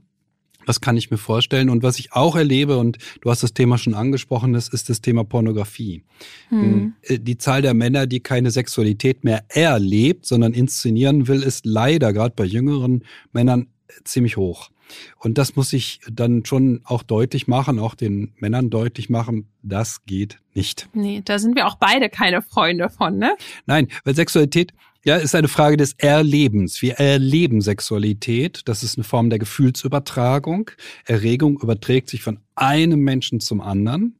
Das 0.65 0.81
kann 0.81 0.97
ich 0.97 1.11
mir 1.11 1.17
vorstellen. 1.17 1.69
Und 1.69 1.83
was 1.83 1.99
ich 1.99 2.13
auch 2.13 2.35
erlebe, 2.35 2.77
und 2.77 2.97
du 3.21 3.29
hast 3.29 3.43
das 3.43 3.53
Thema 3.53 3.77
schon 3.77 3.93
angesprochen, 3.93 4.53
das 4.53 4.67
ist 4.67 4.89
das 4.89 5.01
Thema 5.01 5.23
Pornografie. 5.23 6.03
Hm. 6.49 6.93
Äh, 7.01 7.19
die 7.19 7.37
Zahl 7.37 7.61
der 7.61 7.73
Männer, 7.73 8.07
die 8.07 8.19
keine 8.19 8.51
Sexualität 8.51 9.23
mehr 9.23 9.43
erlebt, 9.49 10.25
sondern 10.25 10.53
inszenieren 10.53 11.27
will, 11.27 11.43
ist 11.43 11.65
leider 11.65 12.13
gerade 12.13 12.33
bei 12.35 12.45
jüngeren 12.45 13.03
Männern 13.31 13.67
ziemlich 14.03 14.37
hoch. 14.37 14.69
Und 15.17 15.37
das 15.37 15.55
muss 15.55 15.73
ich 15.73 16.01
dann 16.11 16.45
schon 16.45 16.81
auch 16.83 17.03
deutlich 17.03 17.47
machen, 17.47 17.79
auch 17.79 17.95
den 17.95 18.33
Männern 18.37 18.69
deutlich 18.69 19.09
machen, 19.09 19.47
das 19.61 20.05
geht 20.05 20.39
nicht. 20.53 20.89
Nee, 20.93 21.21
da 21.23 21.39
sind 21.39 21.55
wir 21.55 21.67
auch 21.67 21.75
beide 21.75 22.09
keine 22.09 22.41
Freunde 22.41 22.89
von, 22.89 23.17
ne? 23.17 23.35
Nein, 23.65 23.87
weil 24.03 24.15
Sexualität 24.15 24.73
ja, 25.03 25.15
ist 25.15 25.33
eine 25.33 25.47
Frage 25.47 25.77
des 25.77 25.93
Erlebens. 25.97 26.81
Wir 26.81 26.93
erleben 26.93 27.61
Sexualität. 27.61 28.61
Das 28.65 28.83
ist 28.83 28.97
eine 28.97 29.03
Form 29.03 29.29
der 29.29 29.39
Gefühlsübertragung. 29.39 30.69
Erregung 31.05 31.59
überträgt 31.59 32.09
sich 32.09 32.21
von 32.21 32.39
einem 32.55 32.99
Menschen 32.99 33.39
zum 33.39 33.61
anderen. 33.61 34.15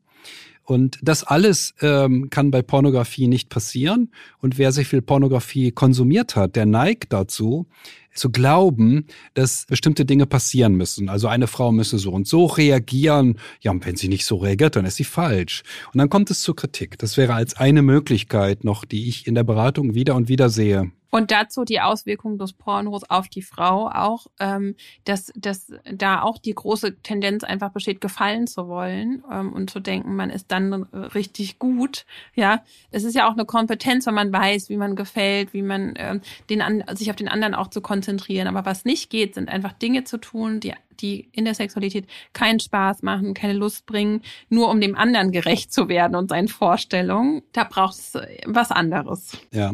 Und 0.63 1.00
das 1.01 1.24
alles 1.24 1.74
ähm, 1.82 2.30
kann 2.30 2.51
bei 2.51 2.62
Pornografie 2.62 3.27
nicht 3.27 3.50
passieren. 3.50 4.12
Und 4.39 4.58
wer 4.58 4.72
sich 4.72 4.88
viel 4.88 5.01
Pornografie 5.01 5.72
konsumiert 5.72 6.36
hat, 6.36 6.56
der 6.56 6.65
neigt 6.65 7.12
dazu, 7.13 7.68
zu 8.13 8.30
glauben, 8.30 9.06
dass 9.34 9.65
bestimmte 9.68 10.06
Dinge 10.06 10.25
passieren 10.25 10.75
müssen. 10.75 11.10
Also 11.10 11.27
eine 11.27 11.48
Frau 11.48 11.72
müsse 11.72 11.98
so 11.98 12.12
und 12.12 12.27
so 12.27 12.46
reagieren. 12.46 13.39
Ja, 13.62 13.72
und 13.72 13.86
wenn 13.86 13.96
sie 13.96 14.10
nicht 14.10 14.25
so 14.25 14.38
reagiert, 14.38 14.75
dann 14.75 14.86
ist 14.86 14.98
sie 14.98 15.03
falsch. 15.03 15.63
Und 15.94 15.98
dann 15.98 16.10
kommt 16.10 16.30
es 16.30 16.41
zur 16.41 16.56
Kritik. 16.56 16.98
Das 17.00 17.18
wäre 17.18 17.34
als 17.34 17.56
eine 17.56 17.82
Möglichkeit 17.82 18.63
noch, 18.63 18.86
die 18.86 19.08
ich 19.08 19.27
in 19.27 19.36
der 19.36 19.44
Beratung 19.44 19.96
wieder 19.96 20.15
und 20.15 20.27
wieder 20.27 20.50
sehe. 20.50 20.91
Und 21.12 21.30
dazu 21.30 21.65
die 21.65 21.82
Auswirkungen 21.82 22.39
des 22.39 22.53
Pornos 22.53 23.03
auf 23.10 23.27
die 23.27 23.41
Frau 23.41 23.89
auch, 23.89 24.27
ähm, 24.39 24.75
dass, 25.03 25.32
dass 25.36 25.72
da 25.84 26.22
auch 26.22 26.38
die 26.38 26.56
große 26.56 27.01
Tendenz 27.03 27.44
einfach 27.44 27.72
besteht, 27.72 28.01
gefallen 28.01 28.48
zu 28.48 28.68
wollen 28.68 29.24
ähm, 29.30 29.53
und 29.53 29.70
zu 29.70 29.80
denken, 29.80 30.15
man 30.15 30.30
ist 30.30 30.51
dann 30.51 30.74
richtig 30.74 31.60
gut. 31.60 32.06
Ja, 32.34 32.63
es 32.91 33.03
ist 33.03 33.13
ja 33.13 33.27
auch 33.27 33.34
eine 33.34 33.46
Kompetenz, 33.46 34.08
wenn 34.08 34.13
man 34.13 34.32
weiß, 34.32 34.70
wie 34.70 34.77
man 34.77 34.96
gefällt, 34.96 35.53
wie 35.53 35.62
man 35.62 35.94
ähm, 35.98 36.22
den 36.50 36.62
an, 36.62 36.84
sich 36.94 37.10
auf 37.10 37.18
den 37.18 37.27
anderen 37.27 37.53
auch 37.56 37.68
zu 37.68 37.82
konzentrieren. 37.82 38.48
Aber 38.48 38.65
was 38.65 38.86
nicht 38.86 39.10
geht, 39.10 39.36
sind 39.36 39.50
einfach 39.50 39.74
Dinge 39.74 40.06
zu 40.06 40.18
tun, 40.18 40.62
die 40.62 40.74
die 41.01 41.29
in 41.31 41.46
der 41.46 41.55
Sexualität 41.55 42.05
keinen 42.34 42.60
Spaß 42.60 43.03
machen, 43.03 43.34
keine 43.34 43.53
Lust 43.53 43.86
bringen, 43.86 44.22
nur 44.50 44.70
um 44.70 44.81
dem 44.81 44.96
anderen 44.96 45.31
gerecht 45.31 45.74
zu 45.74 45.89
werden 45.89 46.15
und 46.15 46.29
seinen 46.29 46.48
Vorstellungen. 46.48 47.41
Da 47.53 47.63
braucht 47.63 47.98
es 47.98 48.15
äh, 48.15 48.27
was 48.46 48.72
anderes. 48.72 49.38
Ja, 49.51 49.74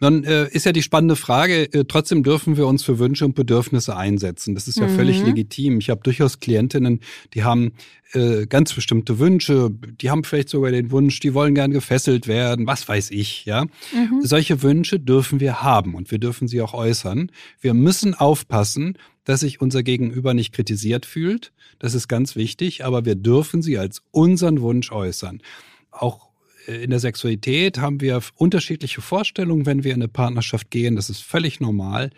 dann 0.00 0.24
äh, 0.24 0.48
ist 0.48 0.66
ja 0.66 0.72
die 0.72 0.82
spannende 0.82 1.16
Frage, 1.16 1.72
äh, 1.72 1.84
trotzdem 1.86 2.22
dürfen 2.22 2.56
wir 2.56 2.66
uns 2.66 2.82
für 2.82 2.98
Wünsche 2.98 3.24
und 3.24 3.34
Bedürfnisse 3.34 3.96
einsetzen. 3.96 4.54
Das 4.54 4.68
ist 4.68 4.78
ja 4.78 4.86
mhm. 4.86 4.96
völlig 4.96 5.24
legitim. 5.24 5.78
Ich 5.78 5.90
habe 5.90 6.00
durchaus 6.02 6.40
Klientinnen, 6.40 7.00
die 7.34 7.44
haben 7.44 7.72
äh, 8.12 8.46
ganz 8.46 8.72
bestimmte 8.72 9.18
Wünsche, 9.18 9.70
die 9.70 10.10
haben 10.10 10.24
vielleicht 10.24 10.48
sogar 10.48 10.72
den 10.72 10.90
Wunsch, 10.90 11.20
die 11.20 11.34
wollen 11.34 11.54
gern 11.54 11.70
gefesselt 11.70 12.26
werden, 12.26 12.66
was 12.66 12.88
weiß 12.88 13.10
ich, 13.12 13.44
ja. 13.44 13.66
Mhm. 13.92 14.20
Solche 14.22 14.62
Wünsche 14.62 14.98
dürfen 14.98 15.40
wir 15.40 15.62
haben 15.62 15.94
und 15.94 16.10
wir 16.10 16.18
dürfen 16.18 16.48
sie 16.48 16.60
auch 16.60 16.74
äußern. 16.74 17.30
Wir 17.60 17.74
müssen 17.74 18.14
aufpassen, 18.14 18.98
dass 19.24 19.40
sich 19.40 19.60
unser 19.60 19.82
Gegenüber 19.82 20.34
nicht 20.34 20.52
kritisiert 20.52 21.06
fühlt. 21.06 21.52
Das 21.78 21.94
ist 21.94 22.08
ganz 22.08 22.36
wichtig, 22.36 22.84
aber 22.84 23.04
wir 23.04 23.14
dürfen 23.14 23.62
sie 23.62 23.78
als 23.78 24.02
unseren 24.10 24.60
Wunsch 24.60 24.92
äußern. 24.92 25.42
Auch 25.90 26.30
äh, 26.66 26.82
in 26.82 26.90
der 26.90 27.00
Sexualität 27.00 27.78
haben 27.78 28.00
wir 28.00 28.20
unterschiedliche 28.36 29.00
Vorstellungen, 29.00 29.66
wenn 29.66 29.84
wir 29.84 29.92
in 29.92 30.02
eine 30.02 30.08
Partnerschaft 30.08 30.70
gehen. 30.70 30.96
Das 30.96 31.10
ist 31.10 31.22
völlig 31.22 31.60
normal. 31.60 32.10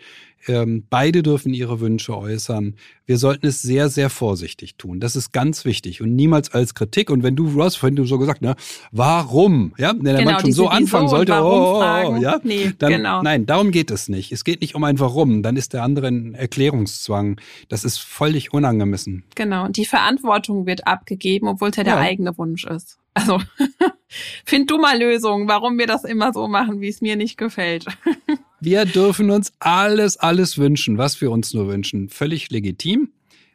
Ähm, 0.47 0.85
beide 0.89 1.23
dürfen 1.23 1.53
ihre 1.53 1.79
Wünsche 1.79 2.17
äußern. 2.17 2.75
Wir 3.05 3.17
sollten 3.17 3.47
es 3.47 3.61
sehr, 3.61 3.89
sehr 3.89 4.09
vorsichtig 4.09 4.75
tun. 4.75 4.99
Das 4.99 5.15
ist 5.15 5.31
ganz 5.31 5.65
wichtig 5.65 6.01
und 6.01 6.15
niemals 6.15 6.53
als 6.53 6.73
Kritik. 6.73 7.09
Und 7.09 7.23
wenn 7.23 7.35
du, 7.35 7.49
du 7.51 7.63
hast 7.63 7.75
vorhin 7.75 8.03
so 8.05 8.17
gesagt, 8.17 8.41
ne, 8.41 8.55
warum? 8.91 9.73
Ja, 9.77 9.93
wenn 9.95 10.03
der 10.03 10.17
genau, 10.17 10.31
Mann 10.31 10.41
schon 10.41 10.51
so 10.53 10.67
anfangen 10.67 11.07
sollte, 11.07 11.33
oh, 11.33 11.79
oh, 11.79 12.13
oh, 12.13 12.15
ja, 12.17 12.39
nee, 12.43 12.73
dann, 12.77 12.91
genau. 12.91 13.21
nein, 13.21 13.45
darum 13.45 13.71
geht 13.71 13.91
es 13.91 14.09
nicht. 14.09 14.31
Es 14.31 14.43
geht 14.43 14.61
nicht 14.61 14.75
um 14.75 14.83
ein 14.83 14.99
Warum. 14.99 15.43
Dann 15.43 15.57
ist 15.57 15.73
der 15.73 15.83
andere 15.83 16.07
ein 16.07 16.33
Erklärungszwang. 16.33 17.39
Das 17.69 17.83
ist 17.83 17.99
völlig 17.99 18.53
unangemessen. 18.53 19.23
Genau. 19.35 19.65
Und 19.65 19.77
die 19.77 19.85
Verantwortung 19.85 20.65
wird 20.65 20.87
abgegeben, 20.87 21.47
obwohl 21.47 21.69
es 21.69 21.75
ja 21.75 21.83
der 21.83 21.95
ja. 21.95 21.99
eigene 21.99 22.37
Wunsch 22.37 22.65
ist. 22.65 22.97
Also, 23.13 23.39
find 24.45 24.71
du 24.71 24.77
mal 24.77 24.97
Lösungen, 24.97 25.47
warum 25.47 25.77
wir 25.77 25.87
das 25.87 26.03
immer 26.03 26.33
so 26.33 26.47
machen, 26.47 26.81
wie 26.81 26.87
es 26.87 27.01
mir 27.01 27.15
nicht 27.15 27.37
gefällt. 27.37 27.85
Wir 28.63 28.85
dürfen 28.85 29.29
uns 29.29 29.51
alles, 29.59 30.15
alles 30.15 30.57
wünschen, 30.57 30.97
was 30.97 31.19
wir 31.19 31.31
uns 31.31 31.53
nur 31.53 31.67
wünschen. 31.67 32.07
Völlig 32.07 32.49
legitim. 32.49 33.09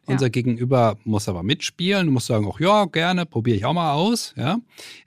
Ja. 0.07 0.13
Unser 0.13 0.29
Gegenüber 0.29 0.97
muss 1.03 1.27
aber 1.27 1.41
mitspielen, 1.41 2.09
muss 2.09 2.27
sagen, 2.27 2.45
auch 2.45 2.59
ja, 2.59 2.85
gerne, 2.85 3.25
probiere 3.25 3.57
ich 3.57 3.65
auch 3.65 3.73
mal 3.73 3.93
aus. 3.93 4.35
Ja. 4.37 4.59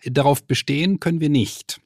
Darauf 0.04 0.42
bestehen 0.42 0.98
können 0.98 1.20
wir 1.20 1.28
nicht. 1.28 1.80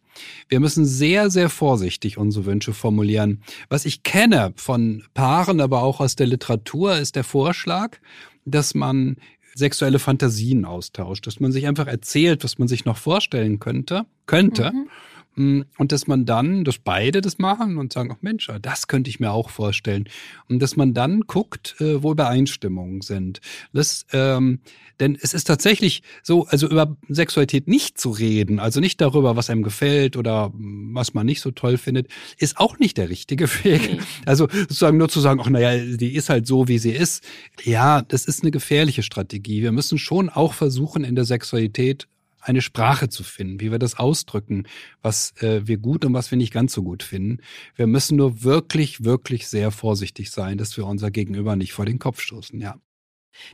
Wir 0.49 0.61
müssen 0.61 0.87
sehr, 0.87 1.29
sehr 1.29 1.51
vorsichtig 1.51 2.17
unsere 2.17 2.47
Wünsche 2.47 2.73
formulieren. 2.73 3.43
Was 3.69 3.85
ich 3.85 4.03
kenne 4.03 4.55
von 4.57 5.03
Paaren, 5.13 5.61
aber 5.61 5.83
auch 5.83 6.01
aus 6.01 6.17
der 6.17 6.27
Literatur, 6.27 6.97
ist 6.97 7.17
der 7.17 7.25
Vorschlag, 7.25 7.99
dass 8.47 8.75
man 8.75 9.17
sexuelle 9.55 9.99
Fantasien 9.99 10.65
austauscht, 10.65 11.27
dass 11.27 11.39
man 11.39 11.53
sich 11.53 11.67
einfach 11.67 11.87
erzählt, 11.87 12.45
was 12.45 12.59
man 12.59 12.67
sich 12.67 12.87
noch 12.87 12.97
vorstellen 12.97 13.59
könnte, 13.59 14.07
könnte. 14.25 14.73
Mhm. 14.73 14.89
Mm, 15.37 15.63
und 15.77 15.93
dass 15.93 16.07
man 16.07 16.25
dann, 16.25 16.65
dass 16.65 16.79
beide 16.79 17.21
das 17.21 17.39
machen 17.39 17.77
und 17.77 17.93
sagen, 17.93 18.11
ach 18.13 18.23
Mensch, 18.23 18.51
das 18.63 18.89
könnte 18.89 19.11
ich 19.11 19.21
mir 19.21 19.33
auch 19.33 19.51
vorstellen. 19.51 20.09
Und 20.49 20.61
dass 20.61 20.77
man 20.77 20.95
dann 20.95 21.21
guckt, 21.21 21.77
äh, 21.81 22.03
wo 22.03 22.13
Übereinstimmungen 22.13 23.03
sind. 23.03 23.41
Das, 23.73 24.07
ähm, 24.13 24.61
denn 24.99 25.19
es 25.21 25.35
ist 25.35 25.45
tatsächlich 25.45 26.03
so, 26.23 26.47
also 26.47 26.69
über 26.69 26.97
Sexualität 27.09 27.69
nicht 27.69 27.99
zu 27.99 28.11
reden, 28.11 28.59
also 28.59 28.81
nicht 28.81 28.99
darüber, 29.01 29.37
was 29.37 29.51
einem 29.51 29.63
gefällt 29.63 30.17
oder 30.17 30.53
was 30.55 31.13
man 31.13 31.27
nicht 31.27 31.43
so 31.43 31.51
toll 31.51 31.77
findet, 31.77 32.09
ist 32.39 32.57
auch 32.57 32.79
nicht 32.79 32.97
der 32.97 33.11
richtige 33.11 33.47
Weg. 33.65 34.01
Also 34.25 34.49
sozusagen 34.51 34.97
nur 34.97 35.11
zu 35.11 35.21
sagen, 35.21 35.41
ach 35.43 35.51
naja, 35.51 35.97
die 35.97 36.15
ist 36.15 36.31
halt 36.31 36.47
so, 36.47 36.67
wie 36.67 36.79
sie 36.79 36.93
ist. 36.93 37.23
Ja, 37.63 38.01
das 38.01 38.25
ist 38.25 38.43
eine 38.43 38.51
gefährliche 38.51 39.03
Strategie. 39.03 39.63
Wir 39.63 39.73
müssen 39.73 39.99
schon 39.99 40.31
auch 40.31 40.55
versuchen, 40.55 41.05
in 41.05 41.15
der 41.15 41.27
Sexualität 41.27 42.09
eine 42.47 42.63
Sprache 42.63 43.09
zu 43.09 43.25
finden, 43.25 43.61
wie 43.61 43.73
wir 43.73 43.79
das 43.79 43.99
ausdrücken, 43.99 44.65
was 45.03 45.35
äh, 45.43 45.67
wir 45.67 45.79
gut 45.79 46.05
und 46.05 46.15
was 46.15 46.31
wir 46.31 46.39
nicht 46.39 46.53
ganz 46.53 46.73
so 46.73 46.83
gut 46.83 47.03
finden. 47.03 47.39
Wir 47.75 47.87
müssen 47.87 48.17
nur 48.17 48.45
wirklich, 48.45 49.05
wirklich 49.05 49.49
sehr 49.49 49.71
vorsichtig 49.71 50.31
sein, 50.31 50.57
dass 50.57 50.77
wir 50.77 50.87
unser 50.87 51.11
Gegenüber 51.11 51.57
nicht 51.57 51.73
vor 51.73 51.87
den 51.87 51.99
Kopf 51.99 52.21
stoßen, 52.21 52.61
ja. 52.61 52.77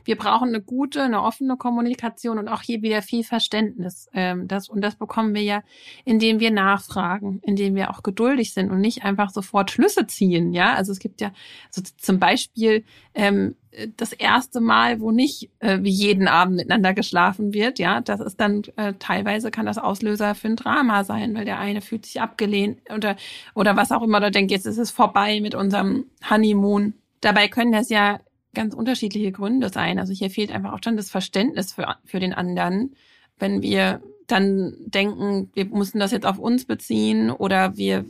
Wir 0.05 0.15
brauchen 0.15 0.49
eine 0.49 0.61
gute, 0.61 1.03
eine 1.03 1.21
offene 1.21 1.57
Kommunikation 1.57 2.37
und 2.39 2.47
auch 2.47 2.61
hier 2.61 2.81
wieder 2.81 3.01
viel 3.01 3.23
Verständnis. 3.23 4.09
Ähm, 4.13 4.47
das, 4.47 4.69
und 4.69 4.81
das 4.81 4.95
bekommen 4.95 5.33
wir 5.33 5.43
ja, 5.43 5.63
indem 6.05 6.39
wir 6.39 6.51
nachfragen, 6.51 7.39
indem 7.43 7.75
wir 7.75 7.89
auch 7.89 8.03
geduldig 8.03 8.53
sind 8.53 8.71
und 8.71 8.81
nicht 8.81 9.03
einfach 9.03 9.29
sofort 9.29 9.71
Schlüsse 9.71 10.07
ziehen. 10.07 10.53
Ja, 10.53 10.73
also 10.73 10.91
es 10.91 10.99
gibt 10.99 11.21
ja 11.21 11.31
also 11.67 11.81
zum 11.97 12.19
Beispiel 12.19 12.83
ähm, 13.13 13.55
das 13.97 14.13
erste 14.13 14.61
Mal, 14.61 14.99
wo 14.99 15.11
nicht 15.11 15.49
äh, 15.59 15.79
wie 15.81 15.89
jeden 15.89 16.27
Abend 16.27 16.57
miteinander 16.57 16.93
geschlafen 16.93 17.53
wird. 17.53 17.79
Ja, 17.79 18.01
das 18.01 18.19
ist 18.19 18.39
dann 18.39 18.63
äh, 18.75 18.93
teilweise 18.99 19.51
kann 19.51 19.65
das 19.65 19.77
Auslöser 19.77 20.35
für 20.35 20.47
ein 20.47 20.55
Drama 20.55 21.03
sein, 21.03 21.35
weil 21.35 21.45
der 21.45 21.59
eine 21.59 21.81
fühlt 21.81 22.05
sich 22.05 22.21
abgelehnt 22.21 22.79
oder 22.93 23.15
oder 23.55 23.75
was 23.75 23.91
auch 23.91 24.03
immer 24.03 24.17
oder 24.17 24.31
denkt, 24.31 24.51
jetzt 24.51 24.65
ist 24.65 24.77
es 24.77 24.91
vorbei 24.91 25.41
mit 25.41 25.55
unserem 25.55 26.05
Honeymoon. 26.29 26.93
Dabei 27.21 27.47
können 27.47 27.71
das 27.71 27.89
ja 27.89 28.19
ganz 28.53 28.73
unterschiedliche 28.73 29.31
Gründe 29.31 29.69
sein. 29.69 29.99
Also 29.99 30.13
hier 30.13 30.29
fehlt 30.29 30.51
einfach 30.51 30.73
auch 30.73 30.79
dann 30.79 30.97
das 30.97 31.09
Verständnis 31.09 31.73
für, 31.73 31.95
für 32.05 32.19
den 32.19 32.33
anderen, 32.33 32.95
wenn 33.39 33.61
wir 33.61 34.01
dann 34.27 34.73
denken, 34.85 35.49
wir 35.53 35.65
müssen 35.65 35.99
das 35.99 36.11
jetzt 36.11 36.25
auf 36.25 36.39
uns 36.39 36.65
beziehen 36.65 37.29
oder 37.29 37.75
wir, 37.75 38.05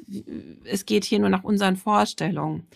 es 0.64 0.86
geht 0.86 1.06
hier 1.06 1.20
nur 1.20 1.30
nach 1.30 1.44
unseren 1.44 1.76
Vorstellungen. 1.76 2.68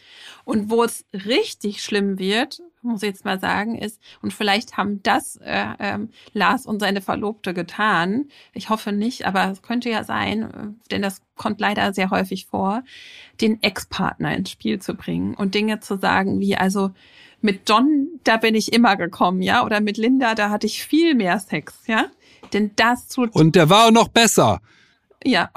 Und 0.43 0.69
wo 0.69 0.83
es 0.83 1.05
richtig 1.13 1.83
schlimm 1.83 2.17
wird, 2.17 2.61
muss 2.81 3.03
ich 3.03 3.09
jetzt 3.09 3.25
mal 3.25 3.39
sagen, 3.39 3.77
ist, 3.77 4.01
und 4.21 4.33
vielleicht 4.33 4.77
haben 4.77 5.03
das 5.03 5.37
äh, 5.37 5.65
ähm, 5.79 6.09
Lars 6.33 6.65
und 6.65 6.79
seine 6.79 7.01
Verlobte 7.01 7.53
getan. 7.53 8.29
Ich 8.53 8.69
hoffe 8.69 8.91
nicht, 8.91 9.25
aber 9.25 9.51
es 9.51 9.61
könnte 9.61 9.89
ja 9.89 10.03
sein, 10.03 10.43
äh, 10.43 10.89
denn 10.91 11.01
das 11.01 11.21
kommt 11.35 11.59
leider 11.59 11.93
sehr 11.93 12.09
häufig 12.09 12.47
vor, 12.47 12.83
den 13.41 13.61
Ex-Partner 13.61 14.35
ins 14.35 14.51
Spiel 14.51 14.79
zu 14.79 14.95
bringen 14.95 15.35
und 15.35 15.53
Dinge 15.53 15.79
zu 15.79 15.97
sagen, 15.97 16.39
wie 16.39 16.55
also 16.55 16.91
mit 17.41 17.69
John, 17.69 18.07
da 18.23 18.37
bin 18.37 18.55
ich 18.55 18.73
immer 18.73 18.95
gekommen, 18.95 19.41
ja, 19.41 19.63
oder 19.63 19.79
mit 19.81 19.97
Linda, 19.97 20.35
da 20.35 20.49
hatte 20.49 20.67
ich 20.67 20.83
viel 20.83 21.15
mehr 21.15 21.39
Sex, 21.39 21.73
ja. 21.87 22.07
Denn 22.53 22.71
das 22.75 23.07
tut. 23.07 23.33
Und 23.33 23.55
der 23.55 23.69
war 23.69 23.87
auch 23.87 23.91
noch 23.91 24.07
besser. 24.07 24.61
Ja. 25.23 25.51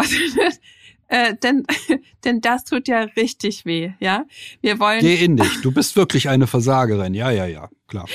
äh, 1.09 1.35
denn, 1.37 1.67
denn 2.25 2.41
das 2.41 2.65
tut 2.65 2.89
ja 2.89 3.01
richtig 3.17 3.65
weh, 3.65 3.93
ja. 4.01 4.25
Wir 4.61 4.79
wollen. 4.81 5.01
Geh 5.01 5.25
in 5.25 5.37
dich. 5.37 5.61
Du 5.63 5.73
bist 5.73 5.97
wirklich 5.97 6.29
eine 6.29 6.47
Versagerin. 6.47 7.15
Ja, 7.15 7.31
ja, 7.31 7.47
ja, 7.47 7.69
klar 7.87 8.07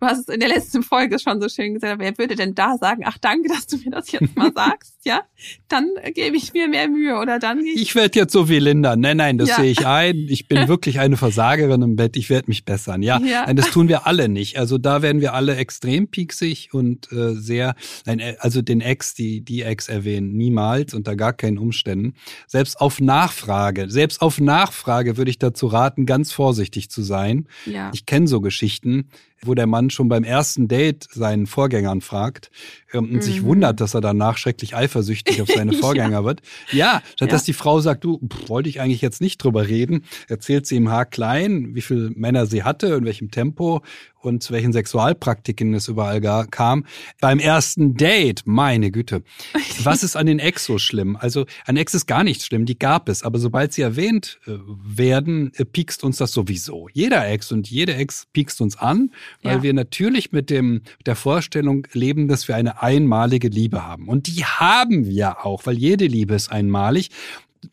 du 0.00 0.06
hast 0.06 0.28
es 0.28 0.34
in 0.34 0.40
der 0.40 0.48
letzten 0.48 0.82
Folge 0.82 1.18
schon 1.18 1.40
so 1.40 1.48
schön 1.48 1.74
gesagt, 1.74 1.98
wer 1.98 2.16
würde 2.18 2.36
denn 2.36 2.54
da 2.54 2.76
sagen, 2.78 3.02
ach 3.04 3.18
danke, 3.18 3.48
dass 3.48 3.66
du 3.66 3.76
mir 3.78 3.90
das 3.90 4.10
jetzt 4.12 4.36
mal 4.36 4.52
sagst, 4.54 4.94
ja? 5.04 5.22
Dann 5.68 5.88
gebe 6.14 6.36
ich 6.36 6.52
mir 6.52 6.68
mehr 6.68 6.88
Mühe 6.88 7.16
oder 7.18 7.38
dann 7.38 7.60
ich. 7.64 7.80
Ich 7.80 7.94
werde 7.94 8.18
jetzt 8.18 8.32
so 8.32 8.48
wie 8.48 8.58
Linda. 8.58 8.96
Nein, 8.96 9.16
nein, 9.16 9.38
das 9.38 9.50
ja. 9.50 9.56
sehe 9.56 9.70
ich 9.70 9.86
ein. 9.86 10.26
Ich 10.28 10.48
bin 10.48 10.68
wirklich 10.68 11.00
eine 11.00 11.16
Versagerin 11.16 11.82
im 11.82 11.96
Bett. 11.96 12.16
Ich 12.16 12.30
werde 12.30 12.48
mich 12.48 12.64
bessern. 12.64 13.02
Ja, 13.02 13.18
ja. 13.20 13.44
Nein, 13.46 13.56
das 13.56 13.70
tun 13.70 13.88
wir 13.88 14.06
alle 14.06 14.28
nicht. 14.28 14.58
Also 14.58 14.78
da 14.78 15.02
werden 15.02 15.20
wir 15.20 15.34
alle 15.34 15.56
extrem 15.56 16.08
pieksig 16.08 16.72
und 16.72 17.10
äh, 17.12 17.34
sehr, 17.34 17.74
nein, 18.06 18.20
äh, 18.20 18.36
also 18.38 18.62
den 18.62 18.80
Ex, 18.80 19.14
die, 19.14 19.40
die 19.40 19.62
Ex 19.62 19.88
erwähnen, 19.88 20.36
niemals 20.36 20.94
unter 20.94 21.16
gar 21.16 21.32
keinen 21.32 21.58
Umständen. 21.58 22.14
Selbst 22.46 22.80
auf 22.80 23.00
Nachfrage, 23.00 23.90
selbst 23.90 24.22
auf 24.22 24.40
Nachfrage 24.40 25.16
würde 25.16 25.30
ich 25.30 25.38
dazu 25.38 25.66
raten, 25.66 26.06
ganz 26.06 26.32
vorsichtig 26.32 26.90
zu 26.90 27.02
sein. 27.02 27.48
Ja. 27.66 27.90
Ich 27.92 28.06
kenne 28.06 28.28
so 28.28 28.40
Geschichten 28.40 29.08
wo 29.44 29.54
der 29.54 29.66
Mann 29.66 29.90
schon 29.90 30.08
beim 30.08 30.24
ersten 30.24 30.68
Date 30.68 31.08
seinen 31.10 31.46
Vorgängern 31.46 32.00
fragt 32.00 32.50
ähm, 32.92 33.04
und 33.04 33.12
mhm. 33.12 33.22
sich 33.22 33.42
wundert, 33.42 33.80
dass 33.80 33.94
er 33.94 34.00
danach 34.00 34.36
schrecklich 34.36 34.74
eifersüchtig 34.74 35.42
auf 35.42 35.48
seine 35.48 35.72
Vorgänger 35.74 36.20
ja. 36.20 36.24
wird. 36.24 36.42
Ja, 36.72 37.02
statt 37.14 37.28
ja. 37.28 37.32
dass 37.32 37.44
die 37.44 37.52
Frau 37.52 37.80
sagt, 37.80 38.04
du, 38.04 38.18
pff, 38.18 38.48
wollte 38.48 38.68
ich 38.68 38.80
eigentlich 38.80 39.02
jetzt 39.02 39.20
nicht 39.20 39.42
drüber 39.42 39.68
reden, 39.68 40.04
erzählt 40.28 40.66
sie 40.66 40.76
ihm 40.76 40.90
haarklein, 40.90 41.74
wie 41.74 41.82
viele 41.82 42.10
Männer 42.10 42.46
sie 42.46 42.64
hatte, 42.64 42.88
in 42.88 43.04
welchem 43.04 43.30
Tempo 43.30 43.82
und 44.28 44.42
zu 44.42 44.52
welchen 44.52 44.72
Sexualpraktiken 44.72 45.74
es 45.74 45.88
überall 45.88 46.20
gar 46.20 46.46
kam. 46.46 46.84
Beim 47.20 47.38
ersten 47.38 47.94
Date, 47.94 48.42
meine 48.46 48.90
Güte. 48.90 49.22
Was 49.82 50.02
ist 50.02 50.16
an 50.16 50.26
den 50.26 50.38
Ex 50.38 50.64
so 50.64 50.78
schlimm? 50.78 51.16
Also 51.16 51.46
an 51.66 51.76
Ex 51.76 51.94
ist 51.94 52.06
gar 52.06 52.22
nichts 52.22 52.46
schlimm, 52.46 52.66
die 52.66 52.78
gab 52.78 53.08
es. 53.08 53.22
Aber 53.22 53.38
sobald 53.38 53.72
sie 53.72 53.82
erwähnt 53.82 54.38
äh, 54.46 54.52
werden, 54.84 55.52
äh, 55.56 55.64
piekst 55.64 56.04
uns 56.04 56.18
das 56.18 56.32
sowieso. 56.32 56.88
Jeder 56.92 57.26
Ex 57.28 57.50
und 57.50 57.68
jede 57.68 57.94
Ex 57.94 58.26
piekst 58.32 58.60
uns 58.60 58.78
an, 58.78 59.10
weil 59.42 59.56
ja. 59.56 59.62
wir 59.62 59.74
natürlich 59.74 60.32
mit 60.32 60.50
dem, 60.50 60.82
der 61.06 61.16
Vorstellung 61.16 61.86
leben, 61.92 62.28
dass 62.28 62.48
wir 62.48 62.56
eine 62.56 62.82
einmalige 62.82 63.48
Liebe 63.48 63.84
haben. 63.84 64.08
Und 64.08 64.26
die 64.26 64.44
haben 64.44 65.06
wir 65.06 65.44
auch, 65.44 65.66
weil 65.66 65.76
jede 65.76 66.06
Liebe 66.06 66.34
ist 66.34 66.52
einmalig. 66.52 67.10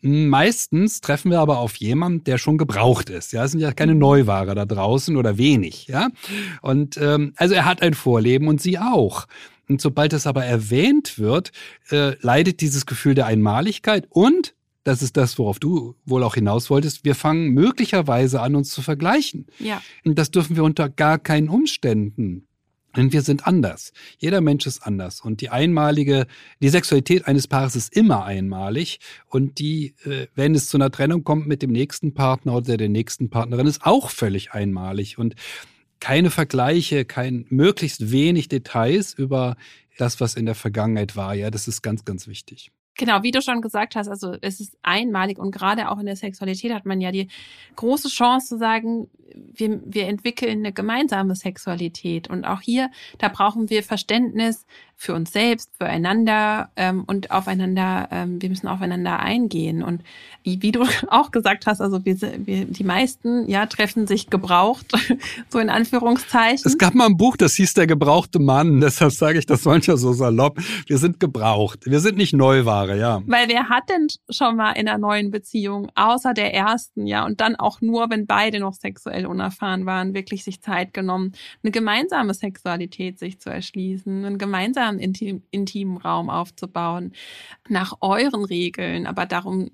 Meistens 0.00 1.00
treffen 1.00 1.30
wir 1.30 1.40
aber 1.40 1.58
auf 1.58 1.76
jemanden, 1.76 2.24
der 2.24 2.38
schon 2.38 2.58
gebraucht 2.58 3.10
ist. 3.10 3.32
Ja, 3.32 3.44
es 3.44 3.52
sind 3.52 3.60
ja 3.60 3.72
keine 3.72 3.94
mhm. 3.94 4.00
Neuware 4.00 4.54
da 4.54 4.64
draußen 4.64 5.16
oder 5.16 5.38
wenig. 5.38 5.86
Ja, 5.86 6.08
und 6.62 6.96
ähm, 6.96 7.32
also 7.36 7.54
er 7.54 7.64
hat 7.64 7.82
ein 7.82 7.94
Vorleben 7.94 8.48
und 8.48 8.60
sie 8.60 8.78
auch. 8.78 9.26
Und 9.68 9.80
sobald 9.80 10.12
es 10.12 10.26
aber 10.26 10.44
erwähnt 10.44 11.18
wird, 11.18 11.52
äh, 11.90 12.14
leidet 12.20 12.60
dieses 12.60 12.86
Gefühl 12.86 13.14
der 13.14 13.26
Einmaligkeit 13.26 14.06
und 14.10 14.54
das 14.84 15.02
ist 15.02 15.16
das, 15.16 15.36
worauf 15.36 15.58
du 15.58 15.96
wohl 16.04 16.22
auch 16.22 16.36
hinaus 16.36 16.70
wolltest. 16.70 17.04
Wir 17.04 17.16
fangen 17.16 17.48
möglicherweise 17.48 18.40
an, 18.40 18.54
uns 18.54 18.70
zu 18.70 18.82
vergleichen. 18.82 19.46
Ja. 19.58 19.82
Und 20.04 20.16
das 20.16 20.30
dürfen 20.30 20.54
wir 20.54 20.62
unter 20.62 20.88
gar 20.88 21.18
keinen 21.18 21.48
Umständen 21.48 22.46
denn 22.96 23.12
wir 23.12 23.22
sind 23.22 23.46
anders. 23.46 23.92
Jeder 24.18 24.40
Mensch 24.40 24.66
ist 24.66 24.82
anders. 24.86 25.20
Und 25.20 25.40
die 25.40 25.50
einmalige, 25.50 26.26
die 26.60 26.68
Sexualität 26.68 27.26
eines 27.26 27.46
Paares 27.46 27.76
ist 27.76 27.94
immer 27.94 28.24
einmalig. 28.24 29.00
Und 29.28 29.58
die, 29.58 29.94
äh, 30.04 30.26
wenn 30.34 30.54
es 30.54 30.68
zu 30.68 30.76
einer 30.76 30.90
Trennung 30.90 31.24
kommt 31.24 31.46
mit 31.46 31.62
dem 31.62 31.72
nächsten 31.72 32.14
Partner 32.14 32.54
oder 32.56 32.76
der 32.76 32.88
nächsten 32.88 33.30
Partnerin, 33.30 33.66
ist 33.66 33.84
auch 33.84 34.10
völlig 34.10 34.52
einmalig. 34.52 35.18
Und 35.18 35.34
keine 36.00 36.30
Vergleiche, 36.30 37.04
kein 37.04 37.46
möglichst 37.48 38.10
wenig 38.10 38.48
Details 38.48 39.14
über 39.14 39.56
das, 39.98 40.20
was 40.20 40.34
in 40.34 40.46
der 40.46 40.54
Vergangenheit 40.54 41.16
war. 41.16 41.34
Ja, 41.34 41.50
das 41.50 41.68
ist 41.68 41.82
ganz, 41.82 42.04
ganz 42.04 42.26
wichtig. 42.26 42.70
Genau, 42.98 43.22
wie 43.22 43.30
du 43.30 43.42
schon 43.42 43.60
gesagt 43.60 43.94
hast, 43.94 44.08
also 44.08 44.36
es 44.40 44.58
ist 44.58 44.76
einmalig 44.82 45.38
und 45.38 45.50
gerade 45.50 45.90
auch 45.90 45.98
in 45.98 46.06
der 46.06 46.16
Sexualität 46.16 46.72
hat 46.72 46.86
man 46.86 47.00
ja 47.00 47.12
die 47.12 47.28
große 47.76 48.08
Chance 48.08 48.48
zu 48.48 48.58
sagen, 48.58 49.08
wir, 49.34 49.80
wir 49.84 50.06
entwickeln 50.06 50.60
eine 50.60 50.72
gemeinsame 50.72 51.34
Sexualität. 51.34 52.28
Und 52.28 52.44
auch 52.44 52.62
hier, 52.62 52.90
da 53.18 53.28
brauchen 53.28 53.68
wir 53.68 53.82
Verständnis 53.82 54.66
für 54.98 55.12
uns 55.12 55.30
selbst, 55.30 55.70
füreinander 55.78 56.70
ähm, 56.74 57.04
und 57.06 57.30
aufeinander, 57.30 58.08
ähm, 58.10 58.40
wir 58.40 58.48
müssen 58.48 58.66
aufeinander 58.66 59.20
eingehen. 59.20 59.82
Und 59.82 60.00
wie, 60.42 60.62
wie 60.62 60.72
du 60.72 60.84
auch 61.08 61.30
gesagt 61.30 61.66
hast, 61.66 61.80
also 61.80 62.04
wir, 62.04 62.16
wir, 62.46 62.64
die 62.64 62.84
meisten 62.84 63.48
ja 63.48 63.66
treffen 63.66 64.06
sich 64.06 64.30
gebraucht, 64.30 64.92
so 65.50 65.58
in 65.58 65.68
Anführungszeichen. 65.68 66.62
Es 66.64 66.78
gab 66.78 66.94
mal 66.94 67.06
ein 67.06 67.16
Buch, 67.18 67.36
das 67.36 67.54
hieß 67.54 67.74
Der 67.74 67.86
gebrauchte 67.86 68.38
Mann, 68.38 68.80
deshalb 68.80 69.12
sage 69.12 69.38
ich 69.38 69.44
das 69.44 69.64
manchmal 69.66 69.98
so 69.98 70.14
salopp. 70.14 70.58
Wir 70.86 70.96
sind 70.96 71.20
gebraucht. 71.20 71.80
Wir 71.84 72.00
sind 72.00 72.16
nicht 72.16 72.32
Neuware, 72.32 72.98
ja. 72.98 73.22
Weil 73.26 73.48
wer 73.48 73.68
hat 73.68 73.90
denn 73.90 74.08
schon 74.30 74.56
mal 74.56 74.72
in 74.72 74.88
einer 74.88 74.98
neuen 74.98 75.30
Beziehung, 75.30 75.90
außer 75.94 76.32
der 76.32 76.54
ersten, 76.54 77.06
ja, 77.06 77.26
und 77.26 77.42
dann 77.42 77.56
auch 77.56 77.82
nur, 77.82 78.08
wenn 78.08 78.26
beide 78.26 78.60
noch 78.60 78.74
sexuell 78.74 79.26
unerfahren 79.26 79.84
waren, 79.84 80.14
wirklich 80.14 80.42
sich 80.42 80.62
Zeit 80.62 80.94
genommen, 80.94 81.32
eine 81.62 81.70
gemeinsame 81.70 82.32
Sexualität 82.32 83.18
sich 83.18 83.40
zu 83.40 83.50
erschließen, 83.50 84.24
einen 84.24 84.38
gemeinsamen 84.86 85.00
intim, 85.00 85.42
intimen 85.50 85.96
Raum 85.98 86.30
aufzubauen, 86.30 87.12
nach 87.68 87.94
euren 88.00 88.44
Regeln. 88.44 89.06
Aber 89.06 89.26
darum 89.26 89.70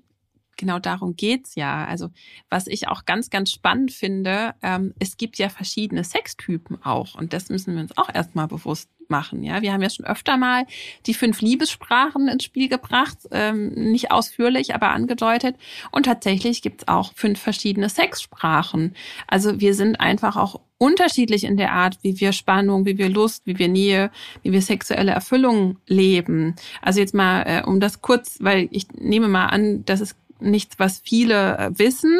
genau 0.55 0.77
darum 0.79 1.15
geht's 1.15 1.55
ja. 1.55 1.85
Also 1.85 2.09
was 2.49 2.67
ich 2.67 2.87
auch 2.87 3.05
ganz, 3.05 3.29
ganz 3.29 3.51
spannend 3.51 3.91
finde, 3.91 4.53
ähm, 4.61 4.93
es 4.99 5.17
gibt 5.17 5.37
ja 5.37 5.49
verschiedene 5.49 6.03
Sextypen 6.03 6.81
auch 6.83 7.15
und 7.15 7.33
das 7.33 7.49
müssen 7.49 7.73
wir 7.73 7.81
uns 7.81 7.97
auch 7.97 8.13
erstmal 8.13 8.47
bewusst 8.47 8.89
machen. 9.09 9.43
Ja, 9.43 9.61
wir 9.61 9.73
haben 9.73 9.81
ja 9.81 9.89
schon 9.89 10.05
öfter 10.05 10.37
mal 10.37 10.65
die 11.07 11.15
fünf 11.15 11.41
Liebessprachen 11.41 12.27
ins 12.27 12.43
Spiel 12.43 12.69
gebracht, 12.69 13.17
ähm, 13.31 13.69
nicht 13.69 14.11
ausführlich, 14.11 14.75
aber 14.75 14.91
angedeutet. 14.91 15.55
Und 15.91 16.03
tatsächlich 16.05 16.61
gibt's 16.61 16.87
auch 16.87 17.13
fünf 17.15 17.39
verschiedene 17.39 17.89
Sexsprachen. 17.89 18.95
Also 19.27 19.59
wir 19.59 19.73
sind 19.73 19.99
einfach 19.99 20.37
auch 20.37 20.61
unterschiedlich 20.83 21.45
in 21.45 21.55
der 21.55 21.71
Art, 21.71 21.97
wie 22.01 22.19
wir 22.19 22.33
Spannung, 22.33 22.85
wie 22.85 22.97
wir 22.97 23.07
Lust, 23.07 23.43
wie 23.45 23.57
wir 23.57 23.69
Nähe, 23.69 24.11
wie 24.41 24.51
wir 24.51 24.61
sexuelle 24.61 25.13
Erfüllung 25.13 25.77
leben. 25.87 26.55
Also 26.81 26.99
jetzt 26.99 27.13
mal, 27.13 27.43
äh, 27.43 27.63
um 27.65 27.79
das 27.79 28.01
kurz, 28.01 28.35
weil 28.41 28.67
ich 28.69 28.87
nehme 28.91 29.29
mal 29.29 29.45
an, 29.45 29.85
dass 29.85 30.01
es 30.01 30.17
nichts, 30.41 30.77
was 30.79 30.99
viele 30.99 31.57
äh, 31.57 31.79
wissen. 31.79 32.19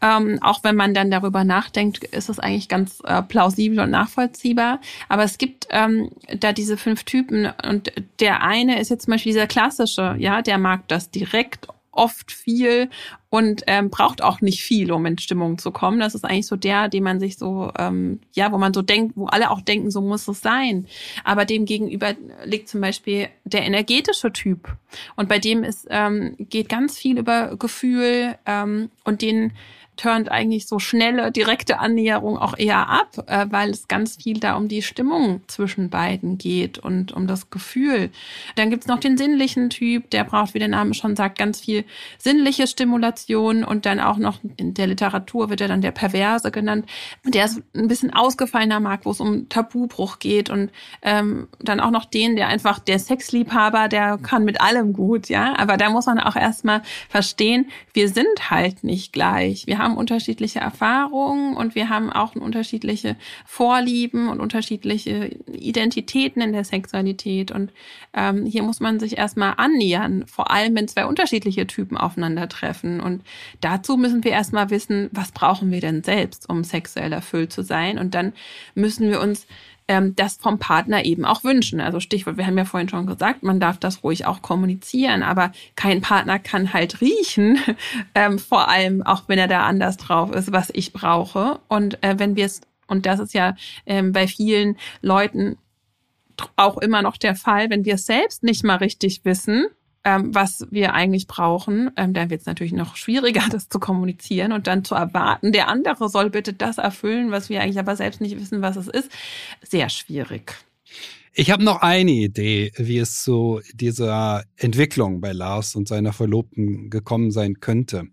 Ähm, 0.00 0.38
auch 0.40 0.62
wenn 0.62 0.76
man 0.76 0.94
dann 0.94 1.10
darüber 1.10 1.42
nachdenkt, 1.42 2.04
ist 2.04 2.28
es 2.28 2.38
eigentlich 2.38 2.68
ganz 2.68 3.00
äh, 3.02 3.22
plausibel 3.22 3.80
und 3.80 3.90
nachvollziehbar. 3.90 4.80
Aber 5.08 5.24
es 5.24 5.36
gibt 5.36 5.66
ähm, 5.70 6.10
da 6.38 6.52
diese 6.52 6.76
fünf 6.76 7.02
Typen 7.02 7.52
und 7.68 7.92
der 8.20 8.42
eine 8.44 8.80
ist 8.80 8.90
jetzt 8.90 9.06
zum 9.06 9.14
Beispiel 9.14 9.32
dieser 9.32 9.48
klassische, 9.48 10.14
ja, 10.18 10.42
der 10.42 10.58
mag 10.58 10.86
das 10.86 11.10
direkt 11.10 11.66
oft 11.96 12.32
viel 12.32 12.90
und 13.30 13.64
ähm, 13.66 13.90
braucht 13.90 14.22
auch 14.22 14.40
nicht 14.40 14.62
viel, 14.62 14.92
um 14.92 15.04
in 15.06 15.18
Stimmung 15.18 15.58
zu 15.58 15.70
kommen. 15.70 15.98
Das 15.98 16.14
ist 16.14 16.24
eigentlich 16.24 16.46
so 16.46 16.56
der, 16.56 16.88
den 16.88 17.02
man 17.02 17.20
sich 17.20 17.36
so, 17.36 17.72
ähm, 17.78 18.20
ja, 18.34 18.52
wo 18.52 18.58
man 18.58 18.72
so 18.72 18.82
denkt, 18.82 19.16
wo 19.16 19.26
alle 19.26 19.50
auch 19.50 19.60
denken, 19.60 19.90
so 19.90 20.00
muss 20.00 20.28
es 20.28 20.40
sein. 20.40 20.86
Aber 21.24 21.44
dem 21.44 21.64
gegenüber 21.64 22.14
liegt 22.44 22.68
zum 22.68 22.80
Beispiel 22.80 23.28
der 23.44 23.64
energetische 23.64 24.32
Typ. 24.32 24.76
Und 25.16 25.28
bei 25.28 25.38
dem 25.38 25.64
ist, 25.64 25.86
ähm, 25.90 26.36
geht 26.38 26.68
ganz 26.68 26.98
viel 26.98 27.18
über 27.18 27.56
Gefühl 27.56 28.36
ähm, 28.46 28.90
und 29.04 29.22
den 29.22 29.52
turnt 29.96 30.30
eigentlich 30.30 30.66
so 30.66 30.78
schnelle, 30.78 31.32
direkte 31.32 31.78
Annäherung 31.78 32.38
auch 32.38 32.56
eher 32.56 32.88
ab, 32.88 33.24
äh, 33.26 33.46
weil 33.50 33.70
es 33.70 33.88
ganz 33.88 34.16
viel 34.22 34.38
da 34.38 34.56
um 34.56 34.68
die 34.68 34.82
Stimmung 34.82 35.40
zwischen 35.46 35.90
beiden 35.90 36.38
geht 36.38 36.78
und 36.78 37.12
um 37.12 37.26
das 37.26 37.50
Gefühl. 37.50 38.10
Dann 38.56 38.70
gibt's 38.70 38.86
noch 38.86 39.00
den 39.00 39.16
sinnlichen 39.16 39.70
Typ, 39.70 40.10
der 40.10 40.24
braucht, 40.24 40.54
wie 40.54 40.58
der 40.58 40.68
Name 40.68 40.94
schon 40.94 41.16
sagt, 41.16 41.38
ganz 41.38 41.60
viel 41.60 41.84
sinnliche 42.18 42.66
Stimulation 42.66 43.64
und 43.64 43.86
dann 43.86 44.00
auch 44.00 44.18
noch 44.18 44.38
in 44.56 44.74
der 44.74 44.86
Literatur 44.86 45.50
wird 45.50 45.60
er 45.60 45.68
dann 45.68 45.80
der 45.80 45.92
Perverse 45.92 46.50
genannt. 46.50 46.86
Der 47.24 47.46
ist 47.46 47.62
ein 47.74 47.88
bisschen 47.88 48.12
ausgefallener 48.12 48.80
Markt, 48.80 49.06
wo 49.06 49.10
es 49.10 49.20
um 49.20 49.48
Tabubruch 49.48 50.18
geht 50.18 50.50
und 50.50 50.70
ähm, 51.02 51.48
dann 51.60 51.80
auch 51.80 51.90
noch 51.90 52.04
den, 52.04 52.36
der 52.36 52.48
einfach 52.48 52.78
der 52.78 52.98
Sexliebhaber, 52.98 53.88
der 53.88 54.18
kann 54.18 54.44
mit 54.44 54.60
allem 54.60 54.92
gut, 54.92 55.28
ja. 55.28 55.56
Aber 55.56 55.76
da 55.76 55.90
muss 55.90 56.06
man 56.06 56.18
auch 56.18 56.36
erstmal 56.36 56.82
verstehen, 57.08 57.70
wir 57.92 58.08
sind 58.08 58.50
halt 58.50 58.84
nicht 58.84 59.12
gleich. 59.12 59.66
Wir 59.66 59.78
haben 59.78 59.85
unterschiedliche 59.94 60.60
Erfahrungen 60.60 61.54
und 61.54 61.74
wir 61.74 61.90
haben 61.90 62.10
auch 62.10 62.34
unterschiedliche 62.34 63.16
Vorlieben 63.44 64.28
und 64.28 64.40
unterschiedliche 64.40 65.36
Identitäten 65.46 66.40
in 66.40 66.52
der 66.52 66.64
Sexualität. 66.64 67.50
Und 67.50 67.72
ähm, 68.14 68.46
hier 68.46 68.62
muss 68.62 68.80
man 68.80 68.98
sich 68.98 69.18
erstmal 69.18 69.54
annähern, 69.58 70.24
vor 70.26 70.50
allem 70.50 70.74
wenn 70.74 70.88
zwei 70.88 71.04
unterschiedliche 71.04 71.66
Typen 71.66 71.96
aufeinandertreffen. 71.96 73.00
Und 73.00 73.22
dazu 73.60 73.96
müssen 73.96 74.24
wir 74.24 74.32
erstmal 74.32 74.70
wissen, 74.70 75.10
was 75.12 75.32
brauchen 75.32 75.70
wir 75.70 75.80
denn 75.80 76.02
selbst, 76.02 76.48
um 76.48 76.64
sexuell 76.64 77.12
erfüllt 77.12 77.52
zu 77.52 77.62
sein. 77.62 77.98
Und 77.98 78.14
dann 78.14 78.32
müssen 78.74 79.10
wir 79.10 79.20
uns 79.20 79.46
ähm, 79.88 80.16
das 80.16 80.36
vom 80.36 80.58
Partner 80.58 81.04
eben 81.04 81.24
auch 81.24 81.44
wünschen. 81.44 81.80
Also 81.80 82.00
Stichwort, 82.00 82.36
wir 82.36 82.46
haben 82.46 82.58
ja 82.58 82.64
vorhin 82.64 82.88
schon 82.88 83.06
gesagt, 83.06 83.42
man 83.42 83.60
darf 83.60 83.78
das 83.78 84.02
ruhig 84.02 84.26
auch 84.26 84.42
kommunizieren, 84.42 85.22
aber 85.22 85.52
kein 85.76 86.00
Partner 86.00 86.38
kann 86.38 86.72
halt 86.72 87.00
riechen, 87.00 87.58
ähm, 88.14 88.38
vor 88.38 88.68
allem 88.68 89.02
auch 89.02 89.24
wenn 89.28 89.38
er 89.38 89.48
da 89.48 89.64
anders 89.64 89.96
drauf 89.96 90.32
ist, 90.32 90.52
was 90.52 90.70
ich 90.72 90.92
brauche. 90.92 91.60
Und 91.68 92.02
äh, 92.02 92.18
wenn 92.18 92.36
wir 92.36 92.46
es, 92.46 92.60
und 92.86 93.06
das 93.06 93.20
ist 93.20 93.34
ja 93.34 93.54
ähm, 93.86 94.12
bei 94.12 94.26
vielen 94.26 94.76
Leuten 95.02 95.58
auch 96.56 96.78
immer 96.78 97.02
noch 97.02 97.16
der 97.16 97.34
Fall, 97.34 97.70
wenn 97.70 97.84
wir 97.84 97.94
es 97.94 98.06
selbst 98.06 98.42
nicht 98.42 98.64
mal 98.64 98.76
richtig 98.76 99.24
wissen, 99.24 99.66
ähm, 100.06 100.32
was 100.32 100.64
wir 100.70 100.94
eigentlich 100.94 101.26
brauchen, 101.26 101.90
ähm, 101.96 102.14
dann 102.14 102.30
wird 102.30 102.40
es 102.40 102.46
natürlich 102.46 102.72
noch 102.72 102.94
schwieriger, 102.94 103.42
das 103.50 103.68
zu 103.68 103.80
kommunizieren 103.80 104.52
und 104.52 104.68
dann 104.68 104.84
zu 104.84 104.94
erwarten, 104.94 105.50
der 105.50 105.68
andere 105.68 106.08
soll 106.08 106.30
bitte 106.30 106.52
das 106.52 106.78
erfüllen, 106.78 107.32
was 107.32 107.50
wir 107.50 107.60
eigentlich 107.60 107.80
aber 107.80 107.96
selbst 107.96 108.20
nicht 108.20 108.38
wissen, 108.38 108.62
was 108.62 108.76
es 108.76 108.86
ist. 108.86 109.10
Sehr 109.62 109.90
schwierig. 109.90 110.54
Ich 111.34 111.50
habe 111.50 111.64
noch 111.64 111.82
eine 111.82 112.12
Idee, 112.12 112.72
wie 112.76 112.98
es 112.98 113.22
zu 113.22 113.60
dieser 113.74 114.44
Entwicklung 114.56 115.20
bei 115.20 115.32
Lars 115.32 115.74
und 115.74 115.88
seiner 115.88 116.12
Verlobten 116.12 116.88
gekommen 116.88 117.32
sein 117.32 117.60
könnte. 117.60 118.04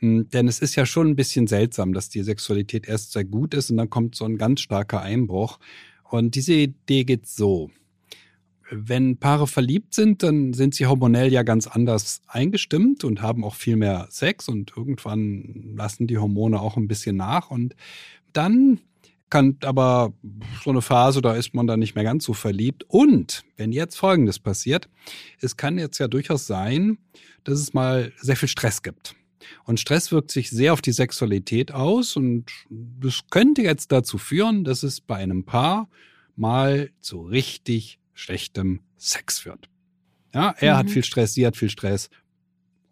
Hm, 0.00 0.28
denn 0.28 0.46
es 0.46 0.58
ist 0.60 0.76
ja 0.76 0.84
schon 0.84 1.08
ein 1.08 1.16
bisschen 1.16 1.46
seltsam, 1.46 1.94
dass 1.94 2.10
die 2.10 2.22
Sexualität 2.22 2.86
erst 2.86 3.12
sehr 3.12 3.24
gut 3.24 3.54
ist 3.54 3.70
und 3.70 3.78
dann 3.78 3.90
kommt 3.90 4.14
so 4.16 4.26
ein 4.26 4.36
ganz 4.36 4.60
starker 4.60 5.00
Einbruch. 5.00 5.58
Und 6.04 6.34
diese 6.34 6.52
Idee 6.52 7.04
geht 7.04 7.26
so 7.26 7.70
wenn 8.74 9.18
Paare 9.18 9.46
verliebt 9.46 9.94
sind, 9.94 10.22
dann 10.22 10.54
sind 10.54 10.74
sie 10.74 10.86
hormonell 10.86 11.30
ja 11.30 11.42
ganz 11.42 11.66
anders 11.66 12.22
eingestimmt 12.26 13.04
und 13.04 13.20
haben 13.20 13.44
auch 13.44 13.54
viel 13.54 13.76
mehr 13.76 14.08
Sex 14.10 14.48
und 14.48 14.72
irgendwann 14.76 15.74
lassen 15.76 16.06
die 16.06 16.18
Hormone 16.18 16.60
auch 16.60 16.76
ein 16.76 16.88
bisschen 16.88 17.16
nach 17.16 17.50
und 17.50 17.76
dann 18.32 18.80
kann 19.28 19.56
aber 19.62 20.12
so 20.62 20.70
eine 20.70 20.82
Phase, 20.82 21.22
da 21.22 21.34
ist 21.34 21.54
man 21.54 21.66
dann 21.66 21.80
nicht 21.80 21.94
mehr 21.94 22.04
ganz 22.04 22.24
so 22.24 22.34
verliebt. 22.34 22.84
Und 22.88 23.44
wenn 23.56 23.72
jetzt 23.72 23.96
Folgendes 23.96 24.38
passiert, 24.38 24.90
es 25.40 25.56
kann 25.56 25.78
jetzt 25.78 25.98
ja 25.98 26.06
durchaus 26.06 26.46
sein, 26.46 26.98
dass 27.42 27.58
es 27.58 27.72
mal 27.72 28.12
sehr 28.20 28.36
viel 28.36 28.50
Stress 28.50 28.82
gibt. 28.82 29.14
Und 29.64 29.80
Stress 29.80 30.12
wirkt 30.12 30.30
sich 30.30 30.50
sehr 30.50 30.74
auf 30.74 30.82
die 30.82 30.92
Sexualität 30.92 31.72
aus 31.72 32.16
und 32.16 32.52
das 32.68 33.22
könnte 33.30 33.62
jetzt 33.62 33.90
dazu 33.90 34.18
führen, 34.18 34.64
dass 34.64 34.82
es 34.82 35.00
bei 35.00 35.16
einem 35.16 35.44
Paar 35.44 35.88
mal 36.36 36.90
zu 37.00 37.22
richtig 37.22 37.98
schlechtem 38.14 38.80
Sex 38.96 39.38
führt. 39.40 39.68
Ja, 40.34 40.54
er 40.58 40.74
mhm. 40.74 40.78
hat 40.78 40.90
viel 40.90 41.04
Stress, 41.04 41.34
sie 41.34 41.46
hat 41.46 41.56
viel 41.56 41.70
Stress. 41.70 42.08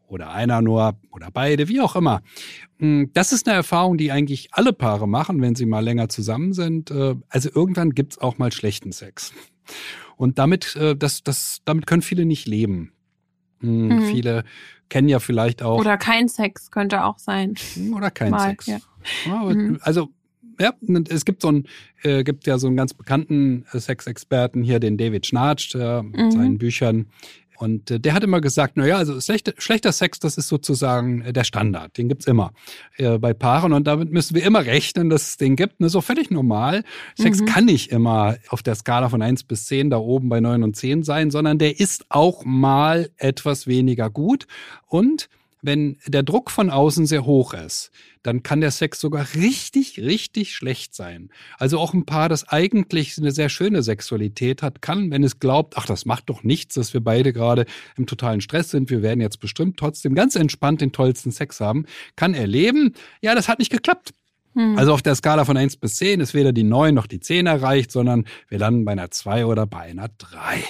Oder 0.06 0.32
einer 0.32 0.60
nur 0.60 0.98
oder 1.12 1.30
beide, 1.30 1.68
wie 1.68 1.80
auch 1.80 1.94
immer. 1.94 2.20
Hm, 2.78 3.10
das 3.12 3.32
ist 3.32 3.46
eine 3.46 3.56
Erfahrung, 3.56 3.96
die 3.96 4.10
eigentlich 4.10 4.48
alle 4.52 4.72
Paare 4.72 5.06
machen, 5.06 5.40
wenn 5.40 5.54
sie 5.54 5.66
mal 5.66 5.84
länger 5.84 6.08
zusammen 6.08 6.52
sind. 6.52 6.90
Äh, 6.90 7.14
also 7.28 7.48
irgendwann 7.54 7.90
gibt's 7.90 8.18
auch 8.18 8.36
mal 8.36 8.50
schlechten 8.50 8.90
Sex. 8.90 9.32
Und 10.16 10.38
damit, 10.38 10.74
äh, 10.74 10.96
das, 10.96 11.22
das, 11.22 11.60
damit 11.64 11.86
können 11.86 12.02
viele 12.02 12.24
nicht 12.24 12.48
leben. 12.48 12.92
Hm, 13.60 13.88
mhm. 13.88 14.02
Viele 14.06 14.44
kennen 14.88 15.08
ja 15.08 15.20
vielleicht 15.20 15.62
auch. 15.62 15.78
Oder 15.78 15.96
kein 15.96 16.28
Sex 16.28 16.72
könnte 16.72 17.04
auch 17.04 17.18
sein. 17.18 17.54
Hm, 17.74 17.94
oder 17.94 18.10
kein 18.10 18.32
mal, 18.32 18.50
Sex. 18.50 18.66
Ja. 18.66 18.78
Ja, 19.26 19.44
mhm. 19.44 19.78
Also 19.82 20.10
ja, 20.60 20.72
es 21.08 21.24
gibt 21.24 21.42
so 21.42 21.48
ein, 21.48 21.64
äh, 22.02 22.22
gibt 22.22 22.46
ja 22.46 22.58
so 22.58 22.66
einen 22.66 22.76
ganz 22.76 22.94
bekannten 22.94 23.64
äh, 23.72 23.80
Sexexperten 23.80 24.62
hier, 24.62 24.78
den 24.78 24.96
David 24.96 25.26
Schnarch, 25.26 25.74
mhm. 25.74 26.10
mit 26.10 26.32
seinen 26.32 26.58
Büchern. 26.58 27.06
Und 27.60 27.90
äh, 27.90 28.00
der 28.00 28.14
hat 28.14 28.24
immer 28.24 28.40
gesagt, 28.40 28.76
naja, 28.78 28.96
also 28.96 29.20
schlechter, 29.20 29.52
schlechter 29.58 29.92
Sex, 29.92 30.18
das 30.18 30.38
ist 30.38 30.48
sozusagen 30.48 31.20
äh, 31.22 31.32
der 31.32 31.44
Standard. 31.44 31.96
Den 31.98 32.08
gibt's 32.08 32.26
immer 32.26 32.52
äh, 32.96 33.18
bei 33.18 33.34
Paaren. 33.34 33.74
Und 33.74 33.86
damit 33.86 34.10
müssen 34.10 34.34
wir 34.34 34.42
immer 34.44 34.64
rechnen, 34.64 35.10
dass 35.10 35.28
es 35.28 35.36
den 35.36 35.56
gibt. 35.56 35.78
Ne, 35.78 35.90
so 35.90 36.00
völlig 36.00 36.30
normal. 36.30 36.84
Sex 37.16 37.40
mhm. 37.40 37.46
kann 37.46 37.66
nicht 37.66 37.90
immer 37.92 38.36
auf 38.48 38.62
der 38.62 38.74
Skala 38.74 39.10
von 39.10 39.20
eins 39.20 39.44
bis 39.44 39.66
zehn 39.66 39.90
da 39.90 39.98
oben 39.98 40.30
bei 40.30 40.40
neun 40.40 40.62
und 40.62 40.74
zehn 40.74 41.02
sein, 41.02 41.30
sondern 41.30 41.58
der 41.58 41.78
ist 41.78 42.06
auch 42.08 42.44
mal 42.46 43.10
etwas 43.18 43.66
weniger 43.66 44.08
gut. 44.08 44.46
Und 44.86 45.28
wenn 45.62 45.98
der 46.06 46.22
Druck 46.22 46.50
von 46.50 46.70
außen 46.70 47.06
sehr 47.06 47.24
hoch 47.24 47.54
ist, 47.54 47.90
dann 48.22 48.42
kann 48.42 48.60
der 48.60 48.70
Sex 48.70 49.00
sogar 49.00 49.26
richtig, 49.34 49.98
richtig 50.00 50.54
schlecht 50.54 50.94
sein. 50.94 51.30
Also 51.58 51.78
auch 51.78 51.94
ein 51.94 52.04
Paar, 52.04 52.28
das 52.28 52.48
eigentlich 52.48 53.16
eine 53.18 53.32
sehr 53.32 53.48
schöne 53.48 53.82
Sexualität 53.82 54.62
hat, 54.62 54.82
kann, 54.82 55.10
wenn 55.10 55.24
es 55.24 55.38
glaubt, 55.38 55.76
ach, 55.76 55.86
das 55.86 56.04
macht 56.04 56.28
doch 56.28 56.42
nichts, 56.42 56.74
dass 56.74 56.92
wir 56.92 57.02
beide 57.02 57.32
gerade 57.32 57.66
im 57.96 58.06
totalen 58.06 58.40
Stress 58.40 58.70
sind, 58.70 58.90
wir 58.90 59.02
werden 59.02 59.20
jetzt 59.20 59.40
bestimmt 59.40 59.78
trotzdem 59.78 60.14
ganz 60.14 60.36
entspannt 60.36 60.80
den 60.80 60.92
tollsten 60.92 61.30
Sex 61.30 61.60
haben, 61.60 61.86
kann 62.16 62.34
erleben, 62.34 62.94
ja, 63.22 63.34
das 63.34 63.48
hat 63.48 63.58
nicht 63.58 63.72
geklappt. 63.72 64.12
Hm. 64.54 64.76
Also 64.78 64.92
auf 64.92 65.02
der 65.02 65.14
Skala 65.14 65.44
von 65.44 65.56
1 65.56 65.76
bis 65.76 65.96
10 65.96 66.20
ist 66.20 66.34
weder 66.34 66.52
die 66.52 66.64
9 66.64 66.94
noch 66.94 67.06
die 67.06 67.20
10 67.20 67.46
erreicht, 67.46 67.90
sondern 67.90 68.24
wir 68.48 68.58
landen 68.58 68.84
bei 68.84 68.92
einer 68.92 69.10
2 69.10 69.46
oder 69.46 69.66
bei 69.66 69.80
einer 69.80 70.08
3. 70.08 70.64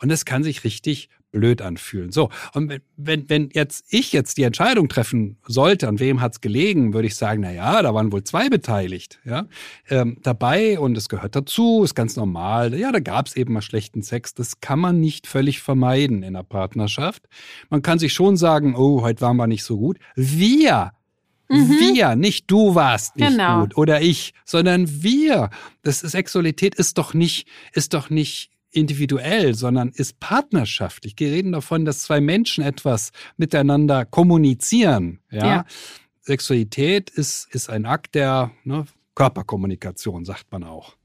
Und 0.00 0.10
es 0.10 0.24
kann 0.24 0.44
sich 0.44 0.64
richtig 0.64 1.10
blöd 1.30 1.60
anfühlen. 1.62 2.10
So, 2.10 2.30
und 2.54 2.80
wenn, 2.96 3.28
wenn 3.28 3.50
jetzt 3.52 3.84
ich 3.90 4.12
jetzt 4.12 4.38
die 4.38 4.44
Entscheidung 4.44 4.88
treffen 4.88 5.36
sollte, 5.46 5.88
an 5.88 5.98
wem 5.98 6.20
hat's 6.20 6.40
gelegen, 6.40 6.94
würde 6.94 7.06
ich 7.06 7.16
sagen, 7.16 7.42
na 7.42 7.52
ja, 7.52 7.82
da 7.82 7.94
waren 7.94 8.12
wohl 8.12 8.24
zwei 8.24 8.48
beteiligt, 8.48 9.20
ja, 9.24 9.46
ähm, 9.90 10.18
dabei 10.22 10.78
und 10.78 10.96
es 10.96 11.08
gehört 11.08 11.36
dazu, 11.36 11.84
ist 11.84 11.94
ganz 11.94 12.16
normal. 12.16 12.74
Ja, 12.74 12.92
da 12.92 13.00
gab's 13.00 13.36
eben 13.36 13.52
mal 13.52 13.62
schlechten 13.62 14.02
Sex. 14.02 14.34
Das 14.34 14.60
kann 14.60 14.78
man 14.78 15.00
nicht 15.00 15.26
völlig 15.26 15.60
vermeiden 15.60 16.22
in 16.22 16.34
der 16.34 16.42
Partnerschaft. 16.42 17.28
Man 17.68 17.82
kann 17.82 17.98
sich 17.98 18.12
schon 18.12 18.36
sagen, 18.36 18.74
oh, 18.74 19.02
heute 19.02 19.20
waren 19.20 19.36
wir 19.36 19.46
nicht 19.46 19.64
so 19.64 19.76
gut. 19.76 19.98
Wir 20.14 20.92
Mhm. 21.48 21.70
Wir, 21.70 22.16
nicht 22.16 22.50
du 22.50 22.74
warst 22.74 23.16
nicht 23.16 23.30
genau. 23.30 23.60
gut 23.60 23.76
oder 23.76 24.00
ich, 24.02 24.34
sondern 24.44 25.02
wir. 25.02 25.50
Das 25.82 26.00
Sexualität 26.00 26.74
ist 26.74 26.98
doch 26.98 27.14
nicht, 27.14 27.48
ist 27.72 27.94
doch 27.94 28.10
nicht 28.10 28.50
individuell, 28.70 29.54
sondern 29.54 29.88
ist 29.88 30.20
partnerschaftlich. 30.20 31.14
Wir 31.16 31.30
reden 31.30 31.52
davon, 31.52 31.84
dass 31.84 32.02
zwei 32.02 32.20
Menschen 32.20 32.62
etwas 32.62 33.12
miteinander 33.36 34.04
kommunizieren. 34.04 35.20
Ja? 35.30 35.46
ja. 35.46 35.64
Sexualität 36.20 37.10
ist, 37.10 37.48
ist 37.54 37.70
ein 37.70 37.86
Akt 37.86 38.14
der 38.14 38.50
ne, 38.64 38.84
Körperkommunikation, 39.14 40.24
sagt 40.24 40.52
man 40.52 40.64
auch. 40.64 40.96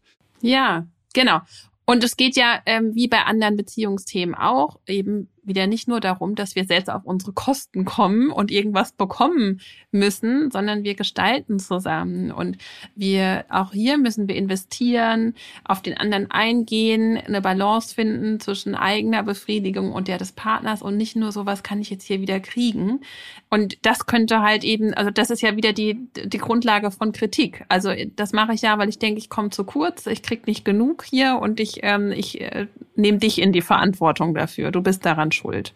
Ja, 0.41 0.85
genau. 1.13 1.39
Und 1.85 2.03
es 2.03 2.17
geht 2.17 2.35
ja 2.35 2.61
ähm, 2.65 2.93
wie 2.93 3.07
bei 3.07 3.23
anderen 3.23 3.55
Beziehungsthemen 3.55 4.35
auch 4.35 4.79
eben 4.87 5.29
wieder 5.45 5.67
nicht 5.67 5.87
nur 5.87 5.99
darum, 5.99 6.35
dass 6.35 6.55
wir 6.55 6.65
selbst 6.65 6.89
auf 6.89 7.03
unsere 7.05 7.33
Kosten 7.33 7.85
kommen 7.85 8.31
und 8.31 8.51
irgendwas 8.51 8.91
bekommen 8.91 9.61
müssen, 9.91 10.51
sondern 10.51 10.83
wir 10.83 10.95
gestalten 10.95 11.59
zusammen. 11.59 12.31
Und 12.31 12.57
wir, 12.95 13.45
auch 13.49 13.71
hier 13.73 13.97
müssen 13.97 14.27
wir 14.27 14.35
investieren, 14.35 15.35
auf 15.63 15.81
den 15.81 15.97
anderen 15.97 16.31
eingehen, 16.31 17.17
eine 17.17 17.41
Balance 17.41 17.93
finden 17.93 18.39
zwischen 18.39 18.75
eigener 18.75 19.23
Befriedigung 19.23 19.91
und 19.91 20.07
der 20.07 20.17
des 20.17 20.31
Partners 20.31 20.81
und 20.81 20.97
nicht 20.97 21.15
nur 21.15 21.31
so, 21.31 21.45
was 21.45 21.63
kann 21.63 21.81
ich 21.81 21.89
jetzt 21.89 22.05
hier 22.05 22.21
wieder 22.21 22.39
kriegen. 22.39 23.01
Und 23.49 23.77
das 23.85 24.05
könnte 24.05 24.41
halt 24.41 24.63
eben, 24.63 24.93
also 24.93 25.11
das 25.11 25.29
ist 25.29 25.41
ja 25.41 25.55
wieder 25.55 25.73
die, 25.73 26.07
die 26.23 26.37
Grundlage 26.37 26.89
von 26.91 27.11
Kritik. 27.11 27.65
Also 27.69 27.91
das 28.15 28.33
mache 28.33 28.53
ich 28.53 28.61
ja, 28.61 28.77
weil 28.77 28.89
ich 28.89 28.99
denke, 28.99 29.19
ich 29.19 29.29
komme 29.29 29.49
zu 29.49 29.63
kurz, 29.63 30.07
ich 30.07 30.23
krieg 30.23 30.47
nicht 30.47 30.65
genug 30.65 31.03
hier 31.03 31.39
und 31.41 31.59
ich, 31.59 31.79
ähm, 31.83 32.11
ich 32.11 32.41
äh, 32.41 32.67
nehme 32.95 33.17
dich 33.17 33.41
in 33.41 33.51
die 33.51 33.61
Verantwortung 33.61 34.33
dafür. 34.33 34.71
Du 34.71 34.81
bist 34.81 35.05
daran 35.05 35.31
schuld. 35.33 35.73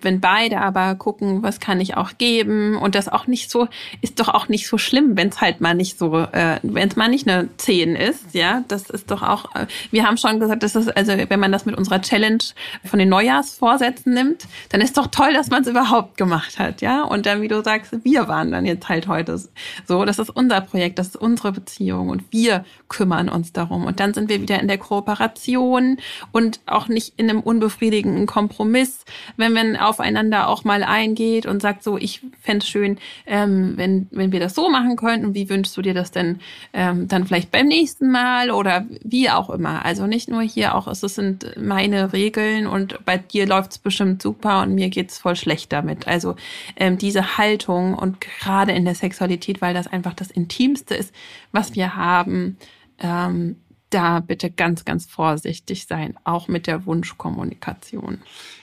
Wenn 0.00 0.20
beide 0.20 0.60
aber 0.60 0.94
gucken, 0.94 1.42
was 1.42 1.60
kann 1.60 1.80
ich 1.80 1.96
auch 1.96 2.12
geben 2.18 2.76
und 2.76 2.94
das 2.94 3.08
auch 3.08 3.26
nicht 3.26 3.50
so, 3.50 3.68
ist 4.00 4.20
doch 4.20 4.28
auch 4.28 4.48
nicht 4.48 4.68
so 4.68 4.78
schlimm, 4.78 5.16
wenn 5.16 5.28
es 5.28 5.40
halt 5.40 5.60
mal 5.60 5.74
nicht 5.74 5.98
so, 5.98 6.18
äh, 6.18 6.58
wenn 6.62 6.88
es 6.88 6.96
mal 6.96 7.08
nicht 7.08 7.28
eine 7.28 7.48
10 7.56 7.96
ist, 7.96 8.34
ja, 8.34 8.64
das 8.68 8.90
ist 8.90 9.10
doch 9.10 9.22
auch, 9.22 9.54
äh, 9.54 9.66
wir 9.90 10.06
haben 10.06 10.16
schon 10.16 10.40
gesagt, 10.40 10.62
das 10.62 10.76
ist, 10.76 10.96
also 10.96 11.12
wenn 11.16 11.40
man 11.40 11.52
das 11.52 11.66
mit 11.66 11.76
unserer 11.76 12.00
Challenge 12.00 12.38
von 12.84 12.98
den 12.98 13.08
Neujahrsvorsätzen 13.08 14.14
nimmt, 14.14 14.46
dann 14.70 14.80
ist 14.80 14.96
doch 14.96 15.08
toll, 15.08 15.32
dass 15.32 15.50
man 15.50 15.62
es 15.62 15.68
überhaupt 15.68 16.16
gemacht 16.16 16.58
hat, 16.58 16.80
ja, 16.80 17.02
und 17.02 17.26
dann, 17.26 17.42
wie 17.42 17.48
du 17.48 17.62
sagst, 17.62 17.92
wir 18.04 18.28
waren 18.28 18.50
dann 18.52 18.66
jetzt 18.66 18.88
halt 18.88 19.08
heute 19.08 19.40
so, 19.86 20.04
das 20.04 20.18
ist 20.18 20.30
unser 20.30 20.60
Projekt, 20.60 20.98
das 20.98 21.08
ist 21.08 21.16
unsere 21.16 21.52
Beziehung 21.52 22.08
und 22.08 22.24
wir 22.30 22.64
kümmern 22.88 23.28
uns 23.28 23.52
darum. 23.52 23.84
Und 23.84 24.00
dann 24.00 24.14
sind 24.14 24.28
wir 24.28 24.40
wieder 24.40 24.60
in 24.60 24.68
der 24.68 24.78
Kooperation 24.78 25.98
und 26.32 26.60
auch 26.66 26.88
nicht 26.88 27.14
in 27.16 27.30
einem 27.30 27.40
unbefriedigenden 27.40 28.26
Kompromiss, 28.26 28.89
ist, 28.90 29.10
wenn 29.36 29.52
man 29.52 29.76
aufeinander 29.76 30.48
auch 30.48 30.64
mal 30.64 30.82
eingeht 30.82 31.46
und 31.46 31.62
sagt 31.62 31.82
so, 31.82 31.96
ich 31.96 32.20
fände 32.40 32.64
es 32.64 32.68
schön, 32.68 32.98
ähm, 33.26 33.74
wenn, 33.76 34.08
wenn 34.10 34.32
wir 34.32 34.40
das 34.40 34.54
so 34.54 34.68
machen 34.68 34.96
könnten 34.96 35.34
wie 35.34 35.48
wünschst 35.48 35.76
du 35.76 35.82
dir 35.82 35.94
das 35.94 36.10
denn 36.10 36.40
ähm, 36.72 37.08
dann 37.08 37.26
vielleicht 37.26 37.50
beim 37.50 37.66
nächsten 37.66 38.10
Mal 38.10 38.50
oder 38.50 38.86
wie 39.02 39.30
auch 39.30 39.50
immer. 39.50 39.84
Also 39.84 40.06
nicht 40.06 40.28
nur 40.28 40.42
hier 40.42 40.74
auch, 40.74 40.86
es 40.86 41.00
sind 41.00 41.56
meine 41.56 42.12
Regeln 42.12 42.66
und 42.66 43.04
bei 43.04 43.18
dir 43.18 43.46
läuft 43.46 43.72
es 43.72 43.78
bestimmt 43.78 44.22
super 44.22 44.62
und 44.62 44.74
mir 44.74 44.90
geht's 44.90 45.18
voll 45.18 45.36
schlecht 45.36 45.72
damit. 45.72 46.06
Also 46.06 46.36
ähm, 46.76 46.98
diese 46.98 47.38
Haltung 47.38 47.94
und 47.94 48.20
gerade 48.20 48.72
in 48.72 48.84
der 48.84 48.94
Sexualität, 48.94 49.60
weil 49.60 49.74
das 49.74 49.86
einfach 49.86 50.14
das 50.14 50.30
Intimste 50.30 50.94
ist, 50.94 51.14
was 51.52 51.74
wir 51.74 51.96
haben, 51.96 52.58
ähm, 52.98 53.56
da 53.90 54.20
bitte 54.20 54.50
ganz, 54.50 54.84
ganz 54.84 55.06
vorsichtig 55.06 55.86
sein, 55.86 56.16
auch 56.24 56.48
mit 56.48 56.66
der 56.66 56.86
Wunschkommunikation. 56.86 58.18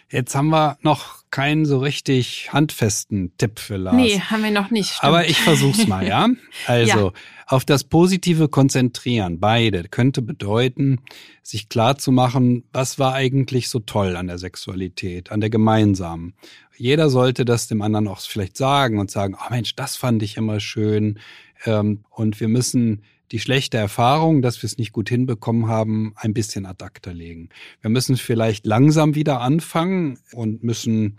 Jetzt 0.10 0.36
haben 0.36 0.50
wir 0.50 0.78
noch 0.82 1.24
keinen 1.32 1.66
so 1.66 1.80
richtig 1.80 2.54
handfesten 2.54 3.34
Tipp 3.38 3.60
für 3.60 3.76
Lars. 3.76 3.96
Nee, 3.96 4.20
haben 4.20 4.42
wir 4.42 4.52
noch 4.52 4.72
nicht. 4.72 4.92
Stimmt. 4.92 5.04
Aber 5.04 5.28
ich 5.28 5.42
versuch's 5.42 5.86
mal, 5.88 6.08
ja? 6.08 6.30
Also, 6.66 7.08
ja. 7.08 7.14
auf 7.46 7.66
das 7.66 7.84
Positive 7.84 8.48
konzentrieren, 8.48 9.40
beide, 9.40 9.84
könnte 9.84 10.22
bedeuten, 10.22 11.00
sich 11.44 11.68
klar 11.68 11.98
zu 11.98 12.12
machen, 12.12 12.64
was 12.72 13.00
war 13.00 13.14
eigentlich 13.14 13.68
so 13.68 13.80
toll 13.80 14.16
an 14.16 14.28
der 14.28 14.38
Sexualität, 14.38 15.32
an 15.32 15.42
der 15.42 15.50
gemeinsamen. 15.50 16.34
Jeder 16.78 17.10
sollte 17.10 17.44
das 17.44 17.68
dem 17.68 17.82
anderen 17.82 18.08
auch 18.08 18.22
vielleicht 18.22 18.56
sagen 18.56 19.00
und 19.00 19.12
sagen, 19.12 19.36
oh 19.36 19.50
Mensch, 19.50 19.76
das 19.76 19.98
fand 19.98 20.24
ich 20.24 20.38
immer 20.38 20.60
schön. 20.60 21.20
Ähm, 21.66 22.04
und 22.10 22.40
wir 22.40 22.48
müssen 22.48 23.04
die 23.32 23.40
schlechte 23.40 23.78
Erfahrung, 23.78 24.42
dass 24.42 24.62
wir 24.62 24.68
es 24.68 24.78
nicht 24.78 24.94
gut 24.94 25.10
hinbekommen 25.10 25.68
haben, 25.68 26.14
ein 26.16 26.34
bisschen 26.34 26.66
ad 26.66 26.84
acta 26.84 27.12
legen. 27.12 27.50
Wir 27.82 27.90
müssen 27.90 28.18
vielleicht 28.18 28.66
langsam 28.66 29.16
wieder 29.16 29.42
anfangen 29.42 30.20
und 30.32 30.64
müssen 30.64 31.18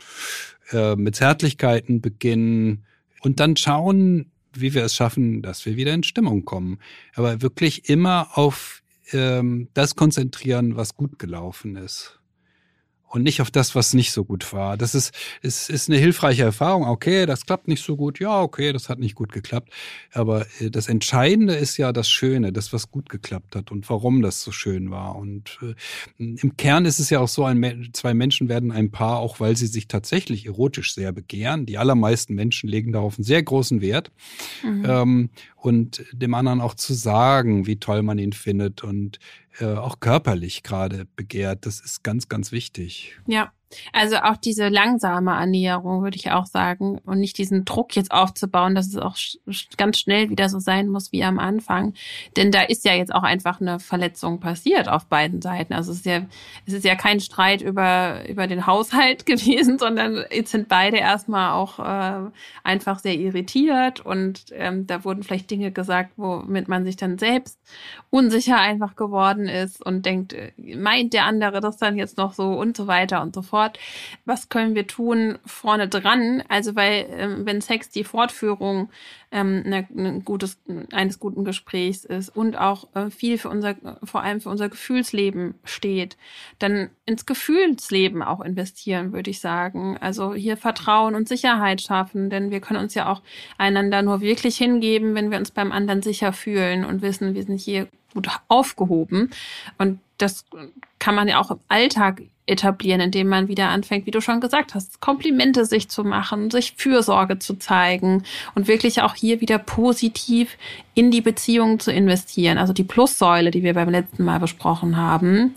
äh, 0.73 0.97
mit 0.97 1.16
Zärtlichkeiten 1.16 2.01
beginnen 2.01 2.85
und 3.21 3.40
dann 3.40 3.57
schauen, 3.57 4.31
wie 4.53 4.75
wir 4.75 4.85
es 4.85 4.94
schaffen, 4.94 5.42
dass 5.42 5.66
wir 5.66 5.77
wieder 5.77 5.92
in 5.92 6.03
Stimmung 6.03 6.44
kommen. 6.44 6.79
Aber 7.14 7.42
wirklich 7.42 7.88
immer 7.88 8.38
auf 8.38 8.83
ähm, 9.12 9.68
das 9.75 9.94
konzentrieren, 9.94 10.77
was 10.77 10.94
gut 10.94 11.18
gelaufen 11.18 11.77
ist 11.77 12.18
und 13.09 13.23
nicht 13.23 13.40
auf 13.40 13.51
das, 13.51 13.75
was 13.75 13.94
nicht 13.94 14.12
so 14.12 14.25
gut 14.25 14.53
war. 14.53 14.77
Das 14.77 14.94
ist, 14.94 15.14
ist, 15.42 15.71
ist 15.71 15.88
eine 15.88 15.99
hilfreiche 15.99 16.42
Erfahrung. 16.42 16.85
Okay, 16.85 17.27
das 17.27 17.47
klappt 17.47 17.68
nicht 17.68 17.83
so 17.83 17.97
gut. 17.97 18.18
Ja, 18.18 18.42
okay, 18.42 18.73
das 18.73 18.88
hat 18.88 18.99
nicht 18.99 19.14
gut 19.14 19.33
geklappt. 19.33 19.73
Aber 20.12 20.47
äh, 20.61 20.71
das 20.71 20.88
Entscheidende 20.88 21.55
ist 21.55 21.77
ja 21.79 21.92
das 21.92 22.09
Schöne, 22.09 22.53
das, 22.53 22.73
was 22.73 22.90
gut 22.90 23.09
geklappt 23.09 23.57
hat 23.57 23.71
und 23.71 23.88
warum 23.88 24.23
das 24.23 24.42
so 24.42 24.53
schön 24.53 24.90
war. 24.90 25.16
Und 25.16 25.59
äh, 25.62 25.75
im 26.18 26.57
Kern 26.57 26.85
ist 26.85 26.99
es 26.99 27.11
ja 27.11 27.21
auch 27.21 27.29
so, 27.29 27.44
ein, 27.44 27.88
zwei 27.92 28.14
Menschen 28.14 28.49
werden 28.49 28.71
ein 28.73 28.90
Paar, 28.90 29.18
auch 29.18 29.40
weil 29.40 29.57
sie 29.57 29.66
sich 29.66 29.88
tatsächlich 29.88 30.47
erotisch 30.47 30.94
sehr 30.94 31.12
begehren. 31.12 31.66
Die 31.66 31.79
allermeisten 31.79 32.35
Menschen 32.35 32.68
legen 32.68 32.92
darauf 32.92 33.18
einen 33.18 33.25
sehr 33.25 33.42
großen 33.42 33.81
Wert. 33.81 34.11
Mhm. 34.62 34.85
Ähm, 34.87 35.31
und 35.68 36.04
dem 36.12 36.35
anderen 36.35 36.61
auch 36.61 36.74
zu 36.74 36.94
sagen, 36.94 37.66
wie 37.66 37.78
toll 37.78 38.02
man 38.02 38.18
ihn 38.18 38.33
findet 38.33 38.83
und 38.83 39.18
äh, 39.61 39.66
auch 39.66 40.00
körperlich 40.00 40.62
gerade 40.62 41.04
begehrt. 41.16 41.66
Das 41.66 41.81
ist 41.81 42.02
ganz, 42.02 42.28
ganz 42.28 42.50
wichtig. 42.50 43.16
Ja. 43.26 43.52
Also 43.92 44.16
auch 44.16 44.37
diese 44.37 44.68
langsame 44.68 45.33
Annäherung, 45.33 46.02
würde 46.02 46.16
ich 46.16 46.31
auch 46.31 46.46
sagen, 46.46 46.98
und 47.04 47.20
nicht 47.20 47.37
diesen 47.37 47.64
Druck 47.64 47.96
jetzt 47.96 48.11
aufzubauen, 48.11 48.74
dass 48.74 48.88
es 48.88 48.96
auch 48.96 49.16
ganz 49.76 49.98
schnell 49.98 50.31
wieder 50.31 50.48
so 50.48 50.59
sein 50.59 50.88
muss 50.88 51.12
wie 51.12 51.22
am 51.24 51.38
Anfang. 51.38 51.94
Denn 52.37 52.50
da 52.50 52.62
ist 52.62 52.85
ja 52.85 52.94
jetzt 52.94 53.14
auch 53.14 53.22
einfach 53.22 53.61
eine 53.61 53.78
Verletzung 53.78 54.40
passiert 54.40 54.88
auf 54.88 55.07
beiden 55.07 55.42
Seiten. 55.42 55.74
Also 55.74 55.92
es 55.92 55.98
ist 55.98 56.07
ja, 56.07 56.22
es 56.66 56.72
ist 56.72 56.85
ja 56.85 56.94
kein 56.94 57.20
Streit 57.20 57.61
über, 57.61 58.26
über 58.28 58.46
den 58.46 58.66
Haushalt 58.66 59.26
gewesen, 59.26 59.78
sondern 59.78 60.24
jetzt 60.31 60.52
sind 60.52 60.68
beide 60.68 60.96
erstmal 60.96 61.52
auch 61.52 61.78
äh, 61.78 62.31
einfach 62.64 62.98
sehr 63.00 63.14
irritiert 63.14 64.00
und 64.00 64.46
ähm, 64.52 64.87
da 64.87 65.04
wurden 65.04 65.22
vielleicht 65.22 65.50
Dinge 65.50 65.72
gesagt, 65.72 66.12
womit 66.16 66.68
man 66.68 66.85
sich 66.85 66.96
dann 66.96 67.18
selbst 67.18 67.59
unsicher 68.11 68.59
einfach 68.59 68.96
geworden 68.96 69.46
ist 69.46 69.85
und 69.85 70.07
denkt, 70.07 70.33
äh, 70.33 70.52
meint 70.76 71.12
der 71.12 71.26
andere 71.26 71.61
das 71.61 71.76
dann 71.76 71.96
jetzt 71.96 72.16
noch 72.16 72.33
so 72.33 72.52
und 72.52 72.76
so 72.76 72.87
weiter 72.87 73.20
und 73.20 73.35
so 73.35 73.42
fort 73.42 73.58
fort. 73.59 73.79
Was 74.25 74.49
können 74.49 74.75
wir 74.75 74.87
tun 74.87 75.38
vorne 75.44 75.88
dran? 75.88 76.42
Also, 76.49 76.77
weil, 76.77 77.07
ähm, 77.11 77.47
wenn 77.47 77.61
Sex 77.61 77.88
die 77.90 78.05
Fortführung 78.05 78.90
ähm, 79.33 79.62
ne, 79.62 79.87
ne 79.90 80.21
gutes, 80.25 80.59
eines 80.92 81.18
guten 81.18 81.44
Gesprächs 81.44 82.05
ist 82.05 82.31
und 82.31 82.57
auch 82.57 82.87
äh, 82.94 83.11
viel 83.11 83.37
für 83.37 83.49
unser, 83.49 83.75
vor 84.05 84.23
allem 84.23 84.40
für 84.40 84.49
unser 84.49 84.68
Gefühlsleben 84.68 85.55
steht, 85.64 86.16
dann 86.59 86.90
ins 87.05 87.27
Gefühlsleben 87.27 88.23
auch 88.23 88.40
investieren, 88.40 89.12
würde 89.12 89.31
ich 89.31 89.40
sagen. 89.40 89.99
Also 90.01 90.35
hier 90.35 90.57
Vertrauen 90.57 91.14
und 91.14 91.29
Sicherheit 91.29 91.81
schaffen, 91.83 92.31
denn 92.31 92.51
wir 92.51 92.61
können 92.61 92.81
uns 92.81 92.94
ja 92.94 93.11
auch 93.11 93.23
einander 93.59 94.03
nur 94.03 94.21
wirklich 94.21 94.57
hingeben, 94.57 95.14
wenn 95.14 95.31
wir 95.31 95.38
uns 95.38 95.51
beim 95.51 95.73
anderen 95.73 96.03
sicher 96.03 96.33
fühlen 96.33 96.85
und 96.85 97.03
wissen, 97.03 97.35
wir 97.35 97.42
sind 97.42 97.61
hier 97.61 97.88
gut 98.14 98.29
aufgehoben. 98.49 99.31
Und 99.77 100.01
das 100.18 100.44
kann 100.98 101.14
man 101.14 101.28
ja 101.28 101.40
auch 101.40 101.50
im 101.50 101.61
Alltag 101.68 102.22
etablieren, 102.48 103.00
indem 103.00 103.28
man 103.28 103.48
wieder 103.48 103.68
anfängt, 103.68 104.07
wie 104.07 104.11
du 104.11 104.20
schon 104.20 104.40
gesagt 104.40 104.74
hast, 104.74 105.00
Komplimente 105.00 105.64
sich 105.64 105.88
zu 105.88 106.02
machen, 106.02 106.50
sich 106.50 106.74
Fürsorge 106.76 107.38
zu 107.38 107.59
zeigen 107.59 108.24
und 108.54 108.68
wirklich 108.68 109.02
auch 109.02 109.14
hier 109.14 109.40
wieder 109.40 109.59
positiv 109.59 110.57
in 110.94 111.11
die 111.11 111.20
Beziehung 111.20 111.78
zu 111.78 111.92
investieren. 111.92 112.59
Also 112.59 112.72
die 112.72 112.85
Plussäule, 112.85 113.50
die 113.50 113.62
wir 113.62 113.74
beim 113.74 113.90
letzten 113.90 114.24
Mal 114.24 114.40
besprochen 114.40 114.96
haben, 114.96 115.54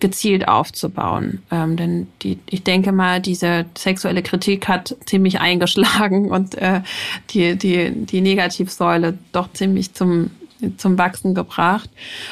gezielt 0.00 0.46
aufzubauen. 0.46 1.42
Ähm, 1.50 1.76
denn 1.76 2.06
die, 2.22 2.38
ich 2.46 2.62
denke 2.62 2.92
mal, 2.92 3.20
diese 3.20 3.64
sexuelle 3.76 4.22
Kritik 4.22 4.68
hat 4.68 4.96
ziemlich 5.06 5.40
eingeschlagen 5.40 6.30
und 6.30 6.54
äh, 6.54 6.82
die, 7.30 7.56
die, 7.56 7.90
die 7.90 8.20
Negativsäule 8.20 9.18
doch 9.32 9.52
ziemlich 9.52 9.94
zum 9.94 10.30
zum 10.76 10.98
Wachsen 10.98 11.34
gebracht. 11.34 11.90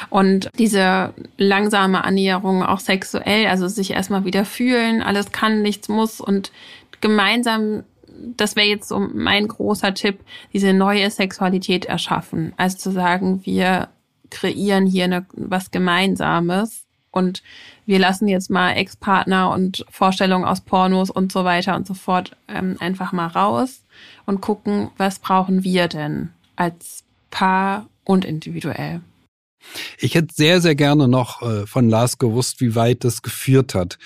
Und 0.09 0.49
diese 0.57 1.13
langsame 1.37 2.03
Annäherung 2.03 2.63
auch 2.63 2.79
sexuell, 2.79 3.47
also 3.47 3.67
sich 3.67 3.91
erstmal 3.91 4.25
wieder 4.25 4.45
fühlen, 4.45 5.01
alles 5.01 5.31
kann, 5.31 5.61
nichts 5.61 5.89
muss 5.89 6.21
und 6.21 6.51
gemeinsam 7.01 7.83
das 8.35 8.55
wäre 8.55 8.67
jetzt 8.67 8.87
so 8.89 8.99
mein 8.99 9.47
großer 9.47 9.93
Tipp, 9.93 10.19
diese 10.53 10.73
neue 10.73 11.09
Sexualität 11.11 11.85
erschaffen. 11.85 12.53
Also 12.57 12.77
zu 12.77 12.91
sagen, 12.91 13.45
wir 13.45 13.89
kreieren 14.29 14.85
hier 14.85 15.05
eine, 15.05 15.25
was 15.33 15.71
Gemeinsames 15.71 16.85
und 17.11 17.41
wir 17.85 17.99
lassen 17.99 18.27
jetzt 18.27 18.49
mal 18.49 18.71
Ex-Partner 18.71 19.49
und 19.51 19.85
Vorstellungen 19.89 20.45
aus 20.45 20.61
Pornos 20.61 21.09
und 21.09 21.31
so 21.31 21.45
weiter 21.45 21.75
und 21.75 21.87
so 21.87 21.93
fort 21.93 22.35
ähm, 22.47 22.77
einfach 22.79 23.11
mal 23.11 23.27
raus 23.27 23.83
und 24.25 24.41
gucken, 24.41 24.89
was 24.97 25.19
brauchen 25.19 25.63
wir 25.63 25.87
denn 25.87 26.29
als 26.55 27.03
Paar 27.31 27.87
und 28.07 28.25
individuell. 28.25 29.01
Ich 29.99 30.15
hätte 30.15 30.33
sehr, 30.33 30.61
sehr 30.61 30.75
gerne 30.75 31.07
noch 31.07 31.41
äh, 31.41 31.67
von 31.67 31.89
Lars 31.89 32.17
gewusst, 32.17 32.61
wie 32.61 32.75
weit 32.75 33.03
das 33.03 33.21
geführt 33.21 33.75
hat 33.75 33.97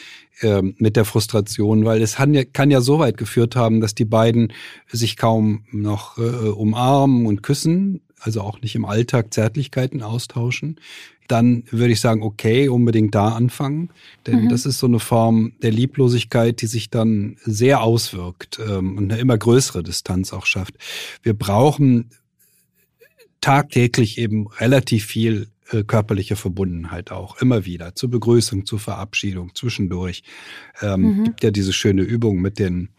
äh, 0.41 0.61
mit 0.61 0.95
der 0.95 1.05
Frustration, 1.05 1.85
weil 1.85 2.01
es 2.01 2.15
kann 2.15 2.33
ja, 2.33 2.43
kann 2.43 2.71
ja 2.71 2.81
so 2.81 2.99
weit 2.99 3.17
geführt 3.17 3.55
haben, 3.55 3.79
dass 3.79 3.93
die 3.93 4.05
beiden 4.05 4.53
sich 4.87 5.17
kaum 5.17 5.65
noch 5.71 6.17
äh, 6.17 6.21
umarmen 6.21 7.25
und 7.25 7.43
küssen, 7.43 8.01
also 8.19 8.41
auch 8.41 8.61
nicht 8.61 8.75
im 8.75 8.85
Alltag 8.85 9.33
Zärtlichkeiten 9.33 10.01
austauschen. 10.01 10.79
Dann 11.27 11.63
würde 11.69 11.93
ich 11.93 12.01
sagen, 12.01 12.23
okay, 12.23 12.67
unbedingt 12.67 13.15
da 13.15 13.29
anfangen, 13.29 13.89
denn 14.27 14.45
mhm. 14.45 14.49
das 14.49 14.65
ist 14.65 14.79
so 14.79 14.87
eine 14.87 14.99
Form 14.99 15.53
der 15.61 15.71
Lieblosigkeit, 15.71 16.61
die 16.61 16.67
sich 16.67 16.89
dann 16.89 17.37
sehr 17.45 17.81
auswirkt 17.81 18.59
ähm, 18.59 18.97
und 18.97 19.11
eine 19.11 19.21
immer 19.21 19.37
größere 19.37 19.83
Distanz 19.83 20.33
auch 20.33 20.45
schafft. 20.45 20.75
Wir 21.23 21.33
brauchen 21.33 22.09
tagtäglich 23.41 24.17
eben 24.17 24.47
relativ 24.47 25.05
viel 25.05 25.47
äh, 25.71 25.83
körperliche 25.83 26.35
Verbundenheit 26.35 27.11
auch, 27.11 27.41
immer 27.41 27.65
wieder, 27.65 27.95
zur 27.95 28.09
Begrüßung, 28.09 28.65
zur 28.65 28.79
Verabschiedung, 28.79 29.51
zwischendurch. 29.55 30.23
Ähm, 30.81 31.01
mhm. 31.01 31.23
Gibt 31.25 31.43
ja 31.43 31.51
diese 31.51 31.73
schöne 31.73 32.03
Übung 32.03 32.41
mit 32.41 32.59
den, 32.59 32.89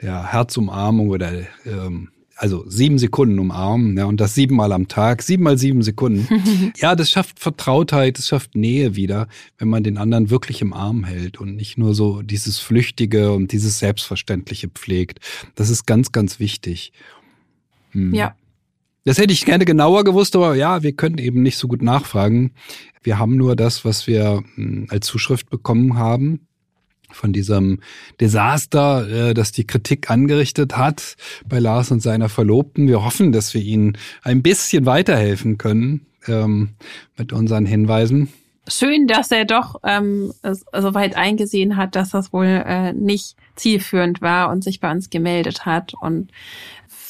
der 0.00 0.32
Herzumarmung 0.32 1.10
oder 1.10 1.32
ähm, 1.64 2.10
also 2.36 2.64
sieben 2.66 2.98
Sekunden 2.98 3.38
umarmen, 3.38 3.98
ja, 3.98 4.06
und 4.06 4.18
das 4.18 4.34
siebenmal 4.34 4.72
am 4.72 4.88
Tag, 4.88 5.20
siebenmal 5.22 5.58
sieben 5.58 5.82
Sekunden. 5.82 6.72
ja, 6.76 6.96
das 6.96 7.10
schafft 7.10 7.38
Vertrautheit, 7.38 8.16
das 8.16 8.28
schafft 8.28 8.54
Nähe 8.54 8.96
wieder, 8.96 9.28
wenn 9.58 9.68
man 9.68 9.82
den 9.82 9.98
anderen 9.98 10.30
wirklich 10.30 10.62
im 10.62 10.72
Arm 10.72 11.04
hält 11.04 11.38
und 11.38 11.54
nicht 11.54 11.76
nur 11.76 11.94
so 11.94 12.22
dieses 12.22 12.58
Flüchtige 12.58 13.32
und 13.32 13.52
dieses 13.52 13.78
Selbstverständliche 13.78 14.68
pflegt. 14.68 15.20
Das 15.54 15.68
ist 15.68 15.84
ganz, 15.84 16.12
ganz 16.12 16.40
wichtig. 16.40 16.92
Hm. 17.90 18.14
Ja, 18.14 18.34
das 19.04 19.18
hätte 19.18 19.32
ich 19.32 19.44
gerne 19.44 19.64
genauer 19.64 20.04
gewusst, 20.04 20.36
aber 20.36 20.54
ja, 20.54 20.82
wir 20.82 20.92
können 20.92 21.18
eben 21.18 21.42
nicht 21.42 21.56
so 21.58 21.68
gut 21.68 21.82
nachfragen. 21.82 22.52
Wir 23.02 23.18
haben 23.18 23.36
nur 23.36 23.56
das, 23.56 23.84
was 23.84 24.06
wir 24.06 24.42
hm, 24.54 24.86
als 24.90 25.06
Zuschrift 25.06 25.48
bekommen 25.48 25.96
haben 25.96 26.46
von 27.12 27.32
diesem 27.32 27.80
Desaster, 28.20 29.08
äh, 29.30 29.34
das 29.34 29.52
die 29.52 29.66
Kritik 29.66 30.10
angerichtet 30.10 30.76
hat 30.76 31.16
bei 31.48 31.58
Lars 31.58 31.90
und 31.90 32.00
seiner 32.00 32.28
Verlobten. 32.28 32.88
Wir 32.88 33.04
hoffen, 33.04 33.32
dass 33.32 33.54
wir 33.54 33.62
ihnen 33.62 33.96
ein 34.22 34.42
bisschen 34.42 34.86
weiterhelfen 34.86 35.58
können 35.58 36.06
ähm, 36.28 36.70
mit 37.16 37.32
unseren 37.32 37.66
Hinweisen. 37.66 38.28
schön, 38.68 39.06
dass 39.06 39.30
er 39.30 39.44
doch 39.44 39.80
ähm, 39.84 40.32
so 40.42 40.94
weit 40.94 41.16
eingesehen 41.16 41.76
hat, 41.76 41.96
dass 41.96 42.10
das 42.10 42.32
wohl 42.32 42.46
äh, 42.46 42.92
nicht 42.92 43.36
zielführend 43.56 44.20
war 44.22 44.50
und 44.50 44.62
sich 44.62 44.80
bei 44.80 44.90
uns 44.90 45.10
gemeldet 45.10 45.66
hat. 45.66 45.94
Und 46.00 46.30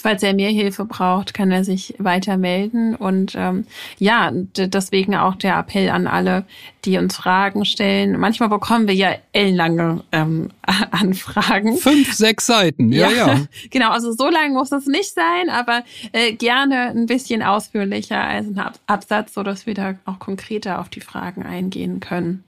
falls 0.00 0.22
er 0.22 0.34
mehr 0.34 0.50
Hilfe 0.50 0.84
braucht, 0.84 1.34
kann 1.34 1.50
er 1.50 1.64
sich 1.64 1.94
weiter 1.98 2.36
melden. 2.36 2.94
Und 2.94 3.34
ähm, 3.36 3.64
ja, 3.98 4.30
deswegen 4.32 5.14
auch 5.14 5.34
der 5.34 5.58
Appell 5.58 5.90
an 5.90 6.06
alle, 6.06 6.44
die 6.84 6.96
uns 6.98 7.16
Fragen 7.16 7.64
stellen. 7.64 8.18
Manchmal 8.18 8.48
bekommen 8.48 8.88
wir 8.88 8.94
ja 8.94 9.14
ellenlange 9.32 10.02
ähm, 10.12 10.50
Anfragen. 10.90 11.76
Fünf, 11.76 12.12
sechs 12.12 12.46
Seiten, 12.46 12.92
ja, 12.92 13.10
ja. 13.10 13.26
ja. 13.28 13.40
genau, 13.70 13.90
also 13.90 14.12
so 14.12 14.28
lang 14.28 14.52
muss 14.52 14.72
es 14.72 14.86
nicht 14.86 15.12
sein, 15.12 15.50
aber 15.50 15.84
äh, 16.12 16.32
gerne 16.32 16.90
ein 16.90 17.06
bisschen 17.06 17.42
ausführlicher 17.42 18.22
als 18.22 18.46
ein 18.46 18.62
Absatz, 18.86 19.34
so 19.34 19.42
dass 19.42 19.66
wir 19.66 19.74
da 19.74 19.94
auch 20.04 20.18
konkreter 20.18 20.80
auf 20.80 20.88
die 20.88 21.00
Fragen 21.00 21.42
eingehen 21.42 22.00
können. 22.00 22.44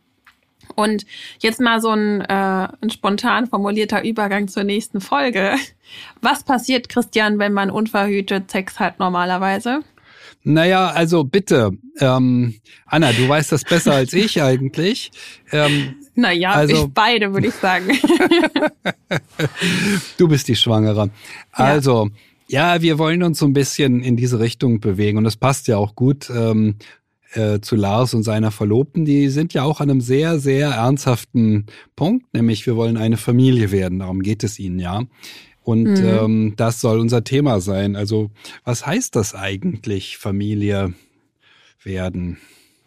Und 0.74 1.04
jetzt 1.40 1.60
mal 1.60 1.80
so 1.80 1.90
ein, 1.90 2.20
äh, 2.22 2.68
ein 2.80 2.90
spontan 2.90 3.46
formulierter 3.46 4.04
Übergang 4.04 4.48
zur 4.48 4.64
nächsten 4.64 5.00
Folge. 5.00 5.54
Was 6.20 6.44
passiert, 6.44 6.88
Christian, 6.88 7.38
wenn 7.38 7.52
man 7.52 7.70
unverhütet 7.70 8.50
Sex 8.50 8.80
hat 8.80 8.98
normalerweise? 8.98 9.80
Naja, 10.44 10.88
also 10.88 11.22
bitte, 11.22 11.70
ähm, 12.00 12.54
Anna, 12.86 13.12
du 13.12 13.28
weißt 13.28 13.52
das 13.52 13.62
besser 13.62 13.92
als 13.94 14.12
ich 14.12 14.42
eigentlich. 14.42 15.12
Ähm, 15.52 15.94
naja, 16.16 16.50
also, 16.52 16.86
ich 16.86 16.92
beide, 16.92 17.32
würde 17.32 17.46
ich 17.46 17.54
sagen. 17.54 17.86
du 20.18 20.28
bist 20.28 20.48
die 20.48 20.56
Schwangere. 20.56 21.10
Also, 21.52 22.10
ja. 22.48 22.74
ja. 22.74 22.82
wir 22.82 22.98
wollen 22.98 23.22
uns 23.22 23.38
so 23.38 23.46
ein 23.46 23.52
bisschen 23.52 24.02
in 24.02 24.16
diese 24.16 24.40
Richtung 24.40 24.80
bewegen 24.80 25.16
und 25.18 25.24
das 25.24 25.36
passt 25.36 25.68
ja 25.68 25.76
auch 25.76 25.94
gut. 25.94 26.28
Ähm, 26.28 26.76
äh, 27.32 27.60
zu 27.60 27.76
Lars 27.76 28.14
und 28.14 28.22
seiner 28.22 28.50
Verlobten, 28.50 29.04
die 29.04 29.28
sind 29.28 29.54
ja 29.54 29.62
auch 29.62 29.80
an 29.80 29.90
einem 29.90 30.00
sehr, 30.00 30.38
sehr 30.38 30.70
ernsthaften 30.70 31.66
Punkt, 31.96 32.32
nämlich 32.34 32.66
wir 32.66 32.76
wollen 32.76 32.96
eine 32.96 33.16
Familie 33.16 33.70
werden. 33.70 34.00
Darum 34.00 34.22
geht 34.22 34.44
es 34.44 34.58
ihnen 34.58 34.78
ja. 34.78 35.02
Und 35.62 35.84
mhm. 35.84 36.04
ähm, 36.04 36.54
das 36.56 36.80
soll 36.80 36.98
unser 36.98 37.24
Thema 37.24 37.60
sein. 37.60 37.96
Also 37.96 38.30
was 38.64 38.84
heißt 38.84 39.14
das 39.14 39.34
eigentlich, 39.34 40.18
Familie 40.18 40.94
werden? 41.82 42.38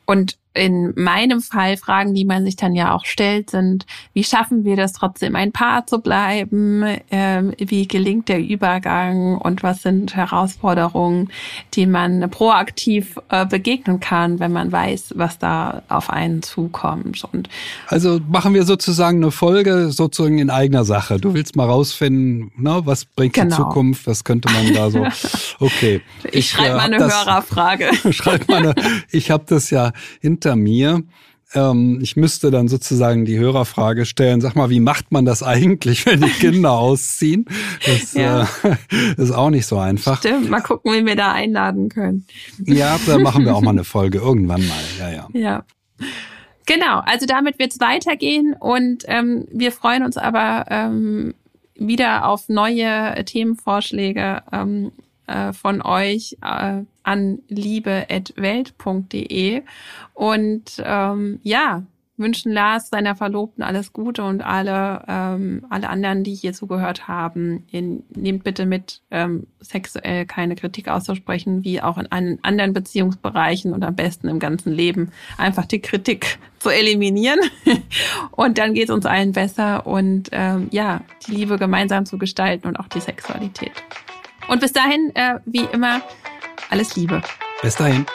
Und 0.06 0.38
in 0.56 0.94
meinem 0.96 1.42
Fall 1.42 1.78
Fragen, 1.78 2.14
die 2.14 2.26
man 2.26 2.46
sich 2.46 2.56
dann 2.56 2.76
ja 2.76 2.96
auch 2.96 3.06
stellt, 3.06 3.50
sind, 3.50 3.86
wie 4.14 4.24
schaffen 4.24 4.64
wir 4.64 4.76
das 4.76 4.94
trotzdem 4.94 5.36
ein 5.36 5.52
Paar 5.52 5.86
zu 5.86 6.00
bleiben? 6.00 6.84
Ähm, 7.12 7.54
wie 7.58 7.88
gelingt 7.88 8.30
der 8.30 8.40
Übergang? 8.40 9.38
Und 9.38 9.64
was 9.64 9.82
sind 9.82 10.16
Herausforderungen, 10.16 11.30
die 11.74 11.86
man 11.86 12.30
proaktiv 12.32 13.20
äh, 13.30 13.46
begegnen 13.46 14.00
kann, 14.00 14.40
wenn 14.40 14.54
man 14.54 14.72
weiß, 14.72 15.14
was 15.18 15.38
da 15.38 15.84
auf 15.90 16.10
einen 16.10 16.42
zukommt? 16.42 17.24
Und 17.32 17.50
also 17.88 18.20
machen 18.30 18.54
wir 18.54 18.64
sozusagen 18.64 19.18
eine 19.18 19.32
Folge 19.32 19.92
sozusagen 19.92 20.40
in 20.40 20.50
eigener 20.50 20.86
Sache. 20.86 21.20
Du 21.20 21.34
willst 21.34 21.58
mal 21.58 21.66
rausfinden, 21.66 22.52
ne, 22.56 22.82
was 22.86 23.04
bringt 23.04 23.34
genau. 23.34 23.50
die 23.50 23.62
Zukunft? 23.62 24.08
Was 24.08 24.24
könnte 24.24 24.52
man 24.52 24.74
da 24.74 24.90
so? 24.90 25.06
Okay. 25.60 26.02
Ich, 26.24 26.34
ich 26.34 26.50
schreibe 26.50 26.70
äh, 26.70 26.76
mal 26.76 26.82
eine 26.82 26.98
das, 26.98 27.26
Hörerfrage. 27.26 27.90
schreib 28.12 28.48
mal 28.50 28.58
eine, 28.58 28.76
ich 29.10 29.32
habe 29.32 29.46
das 29.48 29.70
ja 29.70 29.92
hinter 30.20 30.45
hinter 30.46 30.56
mir. 30.56 31.04
Ähm, 31.54 32.00
ich 32.02 32.16
müsste 32.16 32.52
dann 32.52 32.68
sozusagen 32.68 33.26
die 33.26 33.38
Hörerfrage 33.38 34.06
stellen, 34.06 34.42
sag 34.42 34.56
mal, 34.56 34.70
wie 34.70 34.80
macht 34.80 35.12
man 35.12 35.26
das 35.26 35.44
eigentlich, 35.44 36.06
wenn 36.06 36.22
die 36.22 36.30
Kinder 36.30 36.72
ausziehen? 36.72 37.46
Das 37.86 38.14
ja. 38.14 38.48
äh, 38.64 38.76
ist 39.18 39.32
auch 39.32 39.50
nicht 39.50 39.66
so 39.66 39.78
einfach. 39.78 40.20
Stimmt, 40.20 40.50
mal 40.50 40.62
gucken, 40.62 40.94
wie 40.94 41.06
wir 41.06 41.16
da 41.16 41.32
einladen 41.32 41.90
können. 41.90 42.26
Ja, 42.64 43.00
da 43.06 43.20
machen 43.20 43.46
wir 43.46 43.56
auch 43.56 43.62
mal 43.62 43.70
eine 43.72 43.84
Folge, 43.84 44.20
irgendwann 44.20 44.68
mal. 44.68 44.78
Ja, 45.00 45.12
ja. 45.12 45.28
Ja. 45.34 45.64
Genau, 46.66 47.00
also 47.06 47.28
damit 47.28 47.60
wird 47.60 47.74
es 47.74 47.80
weitergehen 47.80 48.56
und 48.60 49.04
ähm, 49.06 49.46
wir 49.52 49.72
freuen 49.72 50.04
uns 50.04 50.18
aber 50.18 50.66
ähm, 50.70 51.36
wieder 51.76 52.28
auf 52.28 52.50
neue 52.50 53.24
Themenvorschläge 53.24 54.42
ähm, 54.52 54.92
äh, 55.28 55.54
von 55.54 55.84
euch 55.84 56.38
äh, 56.42 56.82
an 57.06 57.40
liebe.welt.de 57.48 59.64
und 60.14 60.84
ähm, 60.84 61.40
ja, 61.44 61.84
wünschen 62.18 62.52
Lars 62.52 62.90
seiner 62.90 63.16
Verlobten 63.16 63.64
alles 63.64 63.92
Gute 63.92 64.24
und 64.24 64.42
alle, 64.42 65.04
ähm, 65.08 65.66
alle 65.70 65.90
anderen, 65.90 66.24
die 66.24 66.34
hier 66.34 66.54
zugehört 66.54 67.08
haben. 67.08 67.64
Ihr 67.72 68.00
nehmt 68.16 68.44
bitte 68.44 68.66
mit, 68.66 69.02
ähm, 69.12 69.48
sexuell 69.60 70.26
keine 70.26 70.56
Kritik 70.56 70.88
auszusprechen, 70.88 71.64
wie 71.64 71.82
auch 71.82 71.98
in 71.98 72.12
anderen 72.12 72.74
Beziehungsbereichen 72.74 73.74
und 73.74 73.84
am 73.84 73.96
besten 73.96 74.30
im 74.30 74.40
ganzen 74.40 74.72
Leben 74.72 75.12
einfach 75.38 75.66
die 75.66 75.82
Kritik 75.82 76.40
zu 76.60 76.70
eliminieren. 76.70 77.40
und 78.32 78.58
dann 78.58 78.74
geht 78.74 78.86
es 78.86 78.96
uns 78.96 79.06
allen 79.06 79.34
besser 79.34 79.86
und 79.86 80.30
ähm, 80.32 80.68
ja, 80.72 81.02
die 81.28 81.32
Liebe 81.32 81.58
gemeinsam 81.58 82.06
zu 82.06 82.18
gestalten 82.18 82.68
und 82.68 82.78
auch 82.78 82.88
die 82.88 83.02
Sexualität. 83.02 83.74
Und 84.48 84.62
bis 84.62 84.74
dahin, 84.74 85.12
äh, 85.16 85.40
wie 85.46 85.66
immer, 85.74 86.02
alles 86.70 86.96
Liebe. 86.96 87.22
Bis 87.62 87.76
dahin. 87.76 88.06